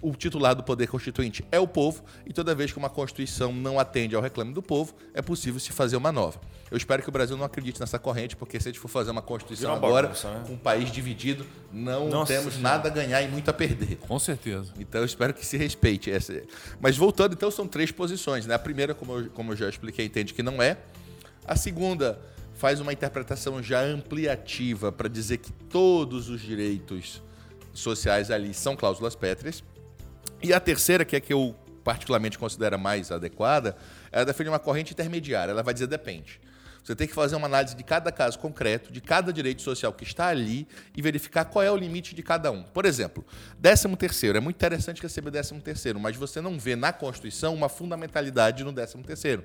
O 0.00 0.12
titular 0.12 0.54
do 0.54 0.62
poder 0.62 0.86
constituinte 0.86 1.44
é 1.52 1.60
o 1.60 1.68
povo 1.68 2.02
e 2.24 2.32
toda 2.32 2.54
vez 2.54 2.72
que 2.72 2.78
uma 2.78 2.88
Constituição 2.88 3.52
não 3.52 3.78
atende 3.78 4.16
ao 4.16 4.22
reclame 4.22 4.54
do 4.54 4.62
povo, 4.62 4.94
é 5.12 5.20
possível 5.20 5.60
se 5.60 5.70
fazer 5.70 5.96
uma 5.96 6.10
nova. 6.10 6.40
Eu 6.70 6.76
espero 6.76 7.02
que 7.02 7.08
o 7.08 7.12
Brasil 7.12 7.36
não 7.36 7.44
acredite 7.44 7.80
nessa 7.80 7.98
corrente, 7.98 8.36
porque 8.36 8.58
se 8.60 8.68
a 8.68 8.72
gente 8.72 8.80
for 8.80 8.88
fazer 8.88 9.10
uma 9.10 9.20
Constituição 9.20 9.70
uma 9.70 9.76
agora, 9.76 10.08
bagunça, 10.08 10.30
né? 10.30 10.44
com 10.46 10.54
um 10.54 10.56
país 10.56 10.90
dividido, 10.90 11.44
não 11.72 12.08
Nossa 12.08 12.32
temos 12.32 12.58
nada 12.58 12.88
a 12.88 12.90
ganhar 12.90 13.20
e 13.22 13.28
muito 13.28 13.50
a 13.50 13.52
perder. 13.52 13.96
Com 13.96 14.18
certeza. 14.18 14.72
Então 14.78 15.00
eu 15.00 15.04
espero 15.10 15.34
que 15.34 15.44
se 15.44 15.56
respeite. 15.56 16.10
Essa. 16.10 16.42
Mas 16.80 16.96
voltando, 16.96 17.34
então, 17.34 17.50
são 17.50 17.66
três 17.66 17.90
posições. 17.90 18.46
Né? 18.46 18.54
A 18.54 18.58
primeira, 18.58 18.94
como 18.94 19.18
eu, 19.18 19.30
como 19.30 19.52
eu 19.52 19.56
já 19.56 19.68
expliquei, 19.68 20.06
entende 20.06 20.34
que 20.34 20.42
não 20.42 20.62
é. 20.62 20.78
A 21.46 21.56
segunda 21.56 22.20
faz 22.54 22.80
uma 22.80 22.92
interpretação 22.92 23.62
já 23.62 23.80
ampliativa 23.80 24.92
para 24.92 25.08
dizer 25.08 25.38
que 25.38 25.52
todos 25.52 26.28
os 26.28 26.40
direitos 26.40 27.22
sociais 27.72 28.30
ali 28.30 28.52
são 28.52 28.76
cláusulas 28.76 29.14
pétreas. 29.14 29.64
E 30.42 30.52
a 30.52 30.60
terceira, 30.60 31.04
que 31.04 31.16
é 31.16 31.20
que 31.20 31.32
eu 31.32 31.54
particularmente 31.82 32.38
considero 32.38 32.78
mais 32.78 33.10
adequada, 33.10 33.76
ela 34.12 34.24
defende 34.24 34.50
uma 34.50 34.58
corrente 34.58 34.92
intermediária. 34.92 35.52
Ela 35.52 35.62
vai 35.62 35.72
dizer 35.72 35.86
depende. 35.86 36.40
Você 36.82 36.96
tem 36.96 37.06
que 37.06 37.14
fazer 37.14 37.36
uma 37.36 37.46
análise 37.46 37.74
de 37.74 37.84
cada 37.84 38.10
caso 38.10 38.38
concreto, 38.38 38.92
de 38.92 39.00
cada 39.00 39.32
direito 39.32 39.62
social 39.62 39.92
que 39.92 40.04
está 40.04 40.28
ali 40.28 40.66
e 40.96 41.02
verificar 41.02 41.44
qual 41.44 41.62
é 41.62 41.70
o 41.70 41.76
limite 41.76 42.14
de 42.14 42.22
cada 42.22 42.50
um. 42.50 42.62
Por 42.62 42.84
exemplo, 42.84 43.24
13 43.60 43.96
terceiro. 43.96 44.38
É 44.38 44.40
muito 44.40 44.56
interessante 44.56 45.02
receber 45.02 45.30
13 45.30 45.60
terceiro, 45.60 46.00
mas 46.00 46.16
você 46.16 46.40
não 46.40 46.58
vê 46.58 46.74
na 46.74 46.92
Constituição 46.92 47.54
uma 47.54 47.68
fundamentalidade 47.68 48.64
no 48.64 48.72
13 48.72 48.98
terceiro. 48.98 49.44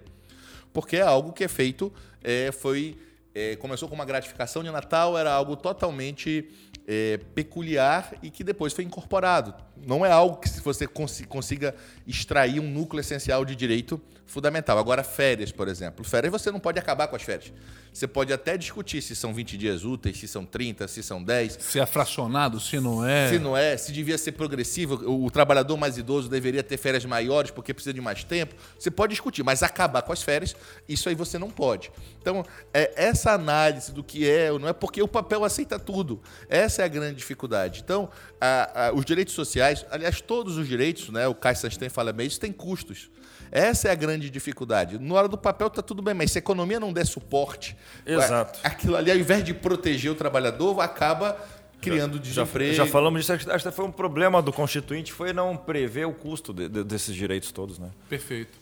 Porque 0.74 0.98
é 0.98 1.02
algo 1.02 1.34
que 1.34 1.44
é 1.44 1.48
feito, 1.48 1.92
é, 2.24 2.52
foi 2.52 2.98
é, 3.36 3.58
começou 3.58 3.90
com 3.90 3.96
uma 3.96 4.06
gratificação 4.06 4.64
de 4.64 4.72
Natal, 4.72 5.18
era 5.18 5.32
algo 5.32 5.58
totalmente 5.58 6.50
é, 6.88 7.18
peculiar 7.34 8.14
e 8.22 8.30
que 8.30 8.44
depois 8.44 8.74
foi 8.74 8.84
incorporado. 8.84 9.54
Não 9.86 10.06
é 10.06 10.12
algo 10.12 10.38
que 10.38 10.50
você 10.62 10.88
consi- 10.88 11.26
consiga 11.26 11.76
extrair 12.08 12.60
um 12.60 12.70
núcleo 12.70 13.00
essencial 13.02 13.44
de 13.44 13.56
direito 13.56 14.02
fundamental. 14.26 14.78
Agora, 14.80 15.04
férias, 15.04 15.52
por 15.52 15.68
exemplo. 15.68 16.04
Férias 16.04 16.32
você 16.32 16.50
não 16.52 16.60
pode 16.60 16.80
acabar 16.80 17.08
com 17.08 17.16
as 17.16 17.22
férias. 17.22 17.52
Você 17.94 18.08
pode 18.08 18.34
até 18.34 18.58
discutir 18.58 19.02
se 19.02 19.16
são 19.16 19.34
20 19.34 19.58
dias 19.58 19.86
úteis, 19.86 20.18
se 20.18 20.28
são 20.28 20.46
30, 20.46 20.88
se 20.88 21.02
são 21.04 21.24
10. 21.24 21.58
Se 21.62 21.80
é 21.80 21.86
fracionado, 21.86 22.60
se 22.60 22.80
não 22.80 23.06
é. 23.06 23.30
Se 23.30 23.40
não 23.40 23.56
é, 23.56 23.78
se 23.78 23.92
devia 23.94 24.18
ser 24.18 24.32
progressivo, 24.34 24.96
o, 25.10 25.26
o 25.26 25.32
trabalhador 25.32 25.78
mais 25.78 25.98
idoso 25.98 26.28
deveria 26.28 26.64
ter 26.64 26.78
férias 26.78 27.06
maiores 27.06 27.52
porque 27.52 27.74
precisa 27.74 27.94
de 27.94 28.02
mais 28.02 28.24
tempo. 28.24 28.56
Você 28.78 28.90
pode 28.92 29.12
discutir, 29.12 29.44
mas 29.44 29.62
acabar 29.64 30.02
com 30.02 30.12
as 30.12 30.22
férias, 30.24 30.56
isso 30.90 31.08
aí 31.08 31.16
você 31.16 31.38
não 31.38 31.50
pode. 31.50 31.92
Então, 32.22 32.44
é, 32.74 32.92
essa 32.96 33.32
análise 33.32 33.92
do 33.94 34.04
que 34.04 34.28
é 34.30 34.52
ou 34.52 34.60
não 34.60 34.68
é, 34.68 34.74
porque 34.74 35.02
o 35.02 35.08
papel 35.08 35.44
aceita 35.46 35.78
tudo. 35.80 36.22
Essa 36.50 36.75
é 36.82 36.86
a 36.86 36.88
grande 36.88 37.16
dificuldade. 37.16 37.82
Então, 37.84 38.10
a- 38.40 38.88
a- 38.88 38.94
os 38.94 39.04
direitos 39.06 39.34
sociais, 39.34 39.86
aliás, 39.92 40.22
todos 40.22 40.58
os 40.58 40.68
direitos, 40.68 41.10
né, 41.10 41.28
o 41.28 41.36
Kai 41.36 41.56
Sanstein 41.56 41.90
fala 41.90 42.12
bem, 42.14 42.28
isso 42.28 42.40
tem 42.40 42.52
custos. 42.52 43.10
Essa 43.52 43.88
é 43.88 43.92
a 43.92 43.96
grande 43.96 44.30
dificuldade. 44.30 44.98
Na 45.00 45.16
hora 45.16 45.28
do 45.28 45.38
papel 45.38 45.68
está 45.68 45.82
tudo 45.82 46.02
bem, 46.02 46.14
mas 46.14 46.32
se 46.32 46.38
a 46.38 46.40
economia 46.40 46.80
não 46.80 46.92
der 46.92 47.06
suporte, 47.06 47.78
Exato. 48.06 48.60
aquilo 48.64 48.96
ali, 48.98 49.12
ao 49.12 49.18
invés 49.18 49.44
de 49.44 49.54
proteger 49.54 50.12
o 50.12 50.16
trabalhador, 50.16 50.80
acaba 50.82 51.38
criando 51.80 52.16
Já, 52.18 52.22
desemprego. 52.24 52.74
já 52.74 52.86
falamos 52.88 53.22
disso, 53.22 53.32
acho 53.52 53.64
que- 53.64 53.72
foi 53.72 53.86
um 53.86 53.92
problema 53.92 54.42
do 54.42 54.52
Constituinte, 54.52 55.14
foi 55.14 55.32
não 55.32 55.56
prever 55.56 56.06
o 56.06 56.12
custo 56.14 56.52
de- 56.54 56.68
de- 56.68 56.84
desses 56.84 57.16
direitos 57.16 57.52
todos, 57.52 57.78
né? 57.78 57.92
Perfeito. 58.10 58.58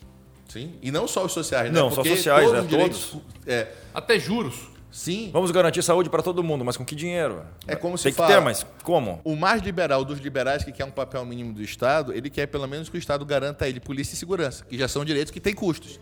Sim. 0.49 0.75
E 0.81 0.91
não 0.91 1.07
só 1.07 1.25
os 1.25 1.31
sociais, 1.31 1.71
né? 1.71 1.79
Não, 1.79 1.89
só 1.89 1.95
Porque 1.95 2.09
sociais, 2.17 2.41
todos 2.45 2.53
né? 2.53 2.61
os 2.61 2.67
direitos- 2.67 3.17
É, 3.47 3.67
Até 3.93 4.19
juros. 4.19 4.72
Sim. 4.93 5.31
Vamos 5.33 5.49
garantir 5.49 5.81
saúde 5.81 6.07
para 6.07 6.21
todo 6.21 6.43
mundo, 6.43 6.63
mas 6.63 6.77
com 6.77 6.85
que 6.85 6.93
dinheiro? 6.93 7.43
É 7.65 7.75
como 7.75 7.97
se 7.97 8.03
Tem 8.03 8.13
que 8.13 8.17
fala. 8.17 8.31
ter, 8.31 8.39
mas 8.39 8.63
como? 8.83 9.19
O 9.23 9.35
mais 9.35 9.63
liberal 9.63 10.05
dos 10.05 10.19
liberais, 10.19 10.63
que 10.63 10.71
quer 10.71 10.85
um 10.85 10.91
papel 10.91 11.25
mínimo 11.25 11.51
do 11.51 11.63
Estado, 11.63 12.13
ele 12.13 12.29
quer 12.29 12.45
pelo 12.45 12.67
menos 12.67 12.89
que 12.89 12.95
o 12.95 12.99
Estado 12.99 13.25
garanta 13.25 13.65
a 13.65 13.67
ele 13.67 13.79
polícia 13.79 14.13
e 14.13 14.17
segurança, 14.17 14.63
que 14.63 14.77
já 14.77 14.87
são 14.87 15.03
direitos 15.03 15.31
que 15.31 15.39
têm 15.39 15.55
custos. 15.55 15.99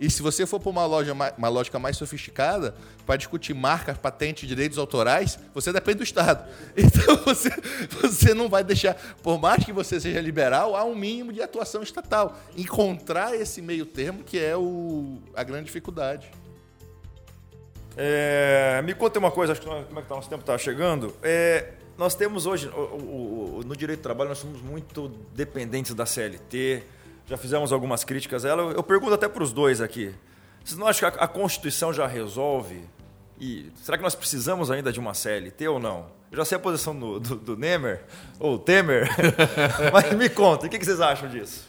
E 0.00 0.08
se 0.08 0.22
você 0.22 0.46
for 0.46 0.60
para 0.60 0.70
uma, 0.70 0.86
loja, 0.86 1.12
uma 1.12 1.48
lógica 1.48 1.80
mais 1.80 1.96
sofisticada, 1.96 2.76
para 3.04 3.16
discutir 3.16 3.54
marcas, 3.54 3.98
patentes, 3.98 4.48
direitos 4.48 4.78
autorais, 4.78 5.36
você 5.52 5.72
depende 5.72 5.98
do 5.98 6.04
Estado. 6.04 6.48
Então 6.78 7.16
você, 7.16 7.50
você 8.00 8.34
não 8.34 8.48
vai 8.48 8.62
deixar, 8.62 8.94
por 9.20 9.40
mais 9.40 9.64
que 9.64 9.72
você 9.72 10.00
seja 10.00 10.20
liberal, 10.20 10.76
há 10.76 10.84
um 10.84 10.94
mínimo 10.94 11.32
de 11.32 11.42
atuação 11.42 11.82
estatal. 11.82 12.38
Encontrar 12.56 13.34
esse 13.34 13.60
meio 13.60 13.84
termo 13.84 14.22
que 14.22 14.38
é 14.38 14.56
o, 14.56 15.18
a 15.34 15.42
grande 15.42 15.64
dificuldade. 15.64 16.30
É, 18.00 18.80
me 18.84 18.94
conta 18.94 19.18
uma 19.18 19.30
coisa, 19.32 19.52
acho 19.52 19.60
que 19.60 19.66
como 19.66 19.98
é 19.98 20.02
que 20.02 20.08
tá, 20.08 20.14
nosso 20.14 20.30
tempo 20.30 20.42
está 20.42 20.56
chegando. 20.56 21.12
É, 21.20 21.72
nós 21.98 22.14
temos 22.14 22.46
hoje, 22.46 22.68
o- 22.68 22.80
o- 22.80 23.58
o- 23.58 23.62
no 23.66 23.76
direito 23.76 23.98
do 23.98 24.02
trabalho, 24.04 24.28
nós 24.28 24.38
somos 24.38 24.62
muito 24.62 25.08
dependentes 25.34 25.94
da 25.94 26.06
CLT, 26.06 26.84
já 27.26 27.36
fizemos 27.36 27.72
algumas 27.72 28.04
críticas 28.04 28.44
a 28.44 28.50
ela. 28.50 28.62
Eu, 28.62 28.70
eu 28.72 28.82
pergunto 28.84 29.14
até 29.14 29.26
para 29.28 29.42
os 29.42 29.52
dois 29.52 29.80
aqui. 29.80 30.14
Vocês 30.64 30.78
não 30.78 30.86
acham 30.86 31.10
que 31.10 31.18
a, 31.18 31.24
a 31.24 31.26
Constituição 31.26 31.92
já 31.92 32.06
resolve? 32.06 32.80
E 33.40 33.70
será 33.82 33.96
que 33.98 34.04
nós 34.04 34.14
precisamos 34.14 34.70
ainda 34.70 34.92
de 34.92 35.00
uma 35.00 35.12
CLT 35.12 35.66
ou 35.66 35.80
não? 35.80 36.06
Eu 36.30 36.36
já 36.38 36.44
sei 36.44 36.56
a 36.56 36.60
posição 36.60 36.96
do, 36.96 37.18
do, 37.18 37.36
do 37.36 37.56
Nemer, 37.56 38.04
ou 38.38 38.58
Temer, 38.58 39.08
mas 39.92 40.12
me 40.12 40.28
conta, 40.28 40.66
o 40.66 40.68
que, 40.70 40.78
que 40.78 40.84
vocês 40.84 41.00
acham 41.00 41.28
disso? 41.28 41.66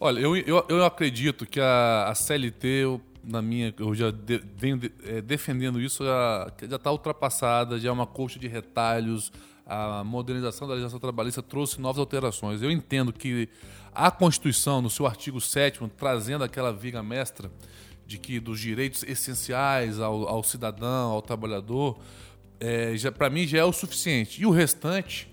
Olha, 0.00 0.20
eu, 0.20 0.36
eu, 0.36 0.64
eu 0.68 0.84
acredito 0.84 1.44
que 1.46 1.60
a, 1.60 2.06
a 2.08 2.14
CLT, 2.14 2.66
eu, 2.68 3.00
na 3.26 3.42
minha, 3.42 3.74
eu 3.78 3.94
já 3.94 4.10
de- 4.10 4.42
venho 4.56 4.78
de- 4.78 4.92
eh, 5.04 5.20
defendendo 5.20 5.80
isso, 5.80 6.04
já 6.04 6.50
está 6.76 6.92
ultrapassada, 6.92 7.78
já 7.78 7.88
é 7.88 7.92
uma 7.92 8.06
coxa 8.06 8.38
de 8.38 8.46
retalhos. 8.46 9.32
A 9.66 10.04
modernização 10.04 10.68
da 10.68 10.74
legislação 10.74 11.00
trabalhista 11.00 11.42
trouxe 11.42 11.80
novas 11.80 11.98
alterações. 11.98 12.62
Eu 12.62 12.70
entendo 12.70 13.12
que 13.12 13.48
a 13.92 14.10
Constituição, 14.12 14.80
no 14.80 14.88
seu 14.88 15.06
artigo 15.06 15.40
7 15.40 15.80
trazendo 15.96 16.44
aquela 16.44 16.72
viga 16.72 17.02
mestra 17.02 17.50
de 18.06 18.16
que 18.16 18.38
dos 18.38 18.60
direitos 18.60 19.02
essenciais 19.02 19.98
ao, 19.98 20.28
ao 20.28 20.44
cidadão, 20.44 21.10
ao 21.10 21.20
trabalhador, 21.20 21.98
eh, 22.60 22.92
já 22.96 23.10
para 23.10 23.28
mim 23.28 23.44
já 23.44 23.58
é 23.58 23.64
o 23.64 23.72
suficiente. 23.72 24.40
E 24.40 24.46
o 24.46 24.50
restante 24.52 25.28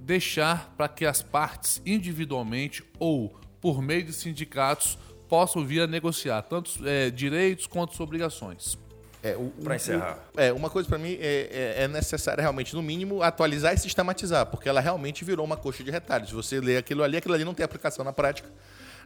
deixar 0.00 0.72
para 0.76 0.86
que 0.86 1.04
as 1.04 1.20
partes 1.22 1.82
individualmente 1.84 2.84
ou 3.00 3.34
por 3.60 3.82
meio 3.82 4.04
de 4.04 4.12
sindicatos 4.12 4.96
possam 5.28 5.64
vir 5.64 5.80
a 5.82 5.86
negociar 5.86 6.42
tanto 6.42 6.70
eh, 6.86 7.10
direitos 7.10 7.66
quanto 7.66 8.00
obrigações. 8.02 8.78
É, 9.22 9.34
o- 9.36 9.52
encerrar. 9.74 10.18
o- 10.36 10.40
é, 10.40 10.52
uma 10.52 10.68
coisa 10.68 10.86
para 10.86 10.98
mim 10.98 11.16
é, 11.18 11.74
é, 11.78 11.84
é 11.84 11.88
necessário 11.88 12.40
realmente, 12.42 12.74
no 12.74 12.82
mínimo, 12.82 13.22
atualizar 13.22 13.72
e 13.72 13.78
sistematizar, 13.78 14.44
porque 14.46 14.68
ela 14.68 14.80
realmente 14.80 15.24
virou 15.24 15.46
uma 15.46 15.56
coxa 15.56 15.82
de 15.82 15.90
retalhos. 15.90 16.28
Se 16.28 16.34
você 16.34 16.60
lê 16.60 16.76
aquilo 16.76 17.02
ali, 17.02 17.16
aquilo 17.16 17.32
ali 17.34 17.42
não 17.44 17.54
tem 17.54 17.64
aplicação 17.64 18.04
na 18.04 18.12
prática, 18.12 18.48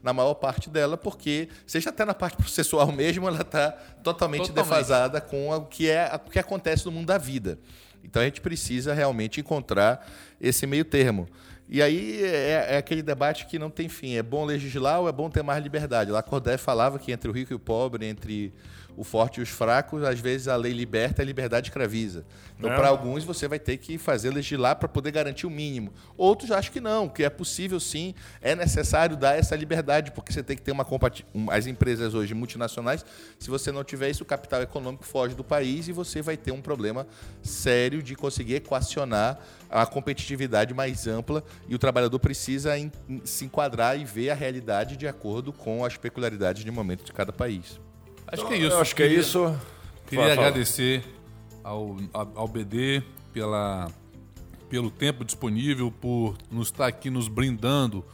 na 0.03 0.13
maior 0.13 0.35
parte 0.35 0.69
dela, 0.69 0.97
porque, 0.97 1.49
seja 1.67 1.91
até 1.91 2.05
na 2.05 2.15
parte 2.15 2.37
processual 2.37 2.91
mesmo, 2.93 3.29
ela 3.29 3.43
está 3.43 3.71
totalmente, 4.03 4.49
Totalmente. 4.49 4.55
defasada 4.55 5.21
com 5.21 5.51
o 5.51 5.67
que, 5.67 5.89
é, 5.89 6.11
o 6.27 6.31
que 6.31 6.39
acontece 6.41 6.85
no 6.85 6.91
mundo 6.91 7.07
da 7.07 7.19
vida. 7.19 7.57
Então 8.03 8.21
a 8.21 8.25
gente 8.25 8.41
precisa 8.41 8.93
realmente 8.95 9.41
encontrar 9.41 10.05
esse 10.41 10.67
meio 10.67 10.85
termo. 10.85 11.29
E 11.69 11.83
aí 11.83 12.23
é, 12.25 12.75
é 12.75 12.77
aquele 12.79 13.03
debate 13.03 13.47
que 13.47 13.59
não 13.59 13.69
tem 13.69 13.89
fim. 13.89 14.17
É 14.17 14.23
bom 14.23 14.45
legislar 14.45 15.01
ou 15.01 15.09
é 15.09 15.13
bom 15.13 15.29
ter 15.29 15.43
mais 15.43 15.63
liberdade? 15.63 16.11
Lacordaire 16.11 16.61
falava 16.61 16.99
que 16.99 17.13
entre 17.13 17.29
o 17.29 17.33
rico 17.33 17.53
e 17.53 17.57
o 17.57 17.59
pobre, 17.59 18.07
entre 18.07 18.53
o 18.99 19.05
forte 19.05 19.39
e 19.39 19.43
os 19.43 19.49
fracos, 19.49 20.03
às 20.03 20.19
vezes 20.19 20.49
a 20.49 20.57
lei 20.57 20.73
liberta 20.73 21.21
e 21.21 21.25
a 21.25 21.27
liberdade 21.27 21.69
escraviza. 21.69 22.27
Então, 22.59 22.69
É. 22.73 22.75
para 22.77 22.89
alguns, 22.89 23.23
você 23.23 23.47
vai 23.47 23.59
ter 23.61 23.77
que 23.77 23.97
fazer 23.97 24.31
legislar 24.31 24.75
para 24.75 24.89
poder 24.89 25.13
garantir 25.13 25.47
o 25.47 25.51
mínimo. 25.51 25.93
Outros 26.17 26.51
acham 26.51 26.73
que 26.73 26.81
não, 26.81 27.09
que 27.09 27.23
é 27.23 27.31
possível 27.31 27.79
sim, 27.79 28.13
é 28.43 28.57
necessário 28.57 29.17
dar 29.17 29.39
essa 29.39 29.55
liberdade, 29.55 30.11
porque 30.11 30.33
você 30.33 30.43
tem 30.43 30.57
que 30.57 30.63
ter 30.63 30.73
uma 30.73 30.85
compati- 30.85 31.25
um- 31.33 31.49
As 31.49 31.67
empresas 31.69 32.13
hoje 32.13 32.35
multinacionais, 32.35 33.07
se 33.39 33.49
você 33.49 33.71
não 33.71 33.85
tiver 33.85 34.11
isso, 34.11 34.25
o 34.25 34.27
capital 34.27 34.61
econômico 34.63 35.05
foge 35.05 35.35
do 35.37 35.45
país 35.45 35.87
e 35.87 35.93
você 35.93 36.21
vai 36.21 36.37
ter 36.37 36.51
um 36.51 36.61
problema 36.61 37.07
sério 37.41 38.03
de 38.03 38.17
conseguir 38.17 38.57
equacionar 38.57 39.39
a 39.71 39.87
competitividade 39.87 40.75
mais 40.75 41.07
ampla 41.07 41.45
e 41.69 41.75
o 41.75 41.79
trabalhador 41.79 42.19
precisa 42.19 42.73
se 43.25 43.45
enquadrar 43.45 43.97
e 43.97 44.05
ver 44.05 44.31
a 44.31 44.35
realidade 44.35 44.97
de 44.97 45.07
acordo 45.07 45.53
com 45.53 45.85
as 45.85 45.97
peculiaridades 45.97 46.65
de 46.65 46.71
momento 46.73 47.05
de 47.05 47.13
cada 47.13 47.33
país. 47.33 47.79
Acho 48.33 48.47
que 48.47 48.55
é 48.55 48.59
isso. 48.59 48.77
Acho 48.77 48.95
que 48.97 49.03
é 49.03 49.07
Queria- 49.09 49.21
isso. 49.21 49.61
Queria 50.07 50.25
Fala, 50.25 50.35
fala. 50.37 50.47
agradecer 50.49 51.03
ao, 51.63 51.97
ao 52.13 52.33
ao 52.35 52.49
BD 52.49 53.03
pela, 53.33 53.91
pelo 54.71 54.91
tempo 54.91 55.25
disponível, 55.25 55.91
por 55.91 56.37
nos 56.51 56.69
estar 56.69 56.87
aqui 56.87 57.11
nos 57.11 57.29
brindando 57.29 58.05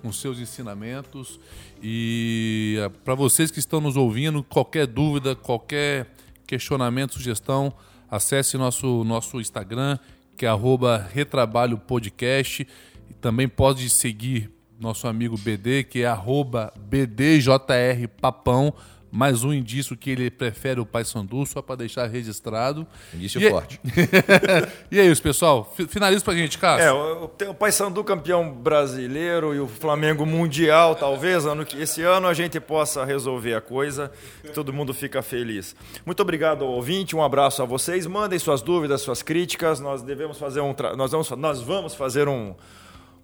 com 0.00 0.10
seus 0.12 0.38
ensinamentos. 0.38 1.38
E 1.82 2.76
para 3.04 3.14
vocês 3.14 3.50
que 3.50 3.58
estão 3.58 3.80
nos 3.80 3.96
ouvindo, 3.96 4.42
qualquer 4.42 4.86
dúvida, 4.86 5.34
qualquer 5.36 6.14
questionamento, 6.46 7.14
sugestão, 7.14 7.72
acesse 8.10 8.56
nosso, 8.56 9.04
nosso 9.04 9.40
Instagram, 9.40 9.98
que 10.36 10.44
é 10.46 10.48
arroba 10.48 11.08
Retrabalho 11.12 11.78
Podcast. 11.78 12.66
E 13.10 13.14
também 13.14 13.46
pode 13.48 13.88
seguir 13.90 14.50
nosso 14.80 15.06
amigo 15.06 15.36
BD, 15.38 15.84
que 15.84 16.00
é 16.02 16.06
arroba 16.06 16.72
BDJR 16.78 18.08
Papão. 18.20 18.74
Mais 19.14 19.44
um 19.44 19.52
indício 19.52 19.94
que 19.94 20.08
ele 20.08 20.30
prefere 20.30 20.80
o 20.80 20.86
Paysandu, 20.86 21.44
só 21.44 21.60
para 21.60 21.76
deixar 21.76 22.06
registrado. 22.06 22.86
Indício 23.12 23.42
E- 23.42 23.50
forte. 23.50 23.78
e 24.90 24.98
é 24.98 25.04
isso, 25.04 25.22
pessoal. 25.22 25.70
Fi- 25.76 25.86
Finaliza 25.86 26.24
pra 26.24 26.34
gente, 26.34 26.56
Cássio. 26.56 26.86
É, 27.24 27.28
tem 27.36 27.46
o 27.48 27.52
Paysandu 27.54 28.02
campeão 28.02 28.50
brasileiro 28.50 29.54
e 29.54 29.60
o 29.60 29.68
Flamengo 29.68 30.24
mundial, 30.24 30.94
talvez 30.94 31.44
ano 31.44 31.66
que 31.66 31.78
esse 31.80 32.00
ano 32.02 32.26
a 32.26 32.32
gente 32.32 32.58
possa 32.58 33.04
resolver 33.04 33.54
a 33.54 33.60
coisa 33.60 34.10
e 34.42 34.48
todo 34.48 34.72
mundo 34.72 34.94
fica 34.94 35.20
feliz. 35.20 35.76
Muito 36.06 36.20
obrigado 36.22 36.64
ao 36.64 36.70
ouvinte, 36.70 37.14
um 37.14 37.22
abraço 37.22 37.62
a 37.62 37.66
vocês. 37.66 38.06
Mandem 38.06 38.38
suas 38.38 38.62
dúvidas, 38.62 39.02
suas 39.02 39.22
críticas. 39.22 39.78
Nós 39.78 40.00
devemos 40.00 40.38
fazer 40.38 40.60
um 40.62 40.72
tra- 40.72 40.96
nós 40.96 41.10
vamos 41.12 41.30
nós 41.32 41.60
vamos 41.60 41.94
fazer 41.94 42.28
um 42.28 42.54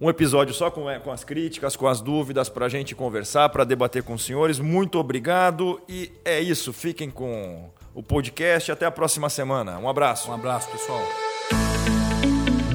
um 0.01 0.09
episódio 0.09 0.53
só 0.53 0.71
com, 0.71 0.89
é, 0.89 0.97
com 0.97 1.11
as 1.11 1.23
críticas, 1.23 1.75
com 1.75 1.87
as 1.87 1.99
dúvidas, 1.99 2.47
para 2.47 2.65
a 2.65 2.69
gente 2.69 2.95
conversar, 2.95 3.49
para 3.49 3.63
debater 3.63 4.01
com 4.01 4.13
os 4.13 4.23
senhores. 4.23 4.59
Muito 4.59 4.97
obrigado 4.97 5.81
e 5.89 6.11
é 6.23 6.39
isso. 6.39 6.71
Fiquem 6.71 7.09
com 7.09 7.69
o 7.93 8.01
podcast. 8.01 8.71
Até 8.71 8.85
a 8.85 8.91
próxima 8.91 9.29
semana. 9.29 9.77
Um 9.77 9.89
abraço. 9.89 10.31
Um 10.31 10.33
abraço, 10.33 10.69
pessoal. 10.69 11.03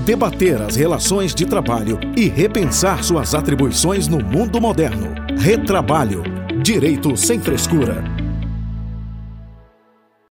Debater 0.05 0.61
as 0.61 0.77
relações 0.77 1.35
de 1.35 1.47
trabalho 1.47 1.99
e 2.15 2.29
repensar 2.29 3.03
suas 3.03 3.35
atribuições 3.35 4.07
no 4.07 4.23
mundo 4.23 4.61
moderno. 4.61 5.15
Retrabalho. 5.39 6.23
Direito 6.63 7.17
sem 7.17 7.41
frescura. 7.41 8.24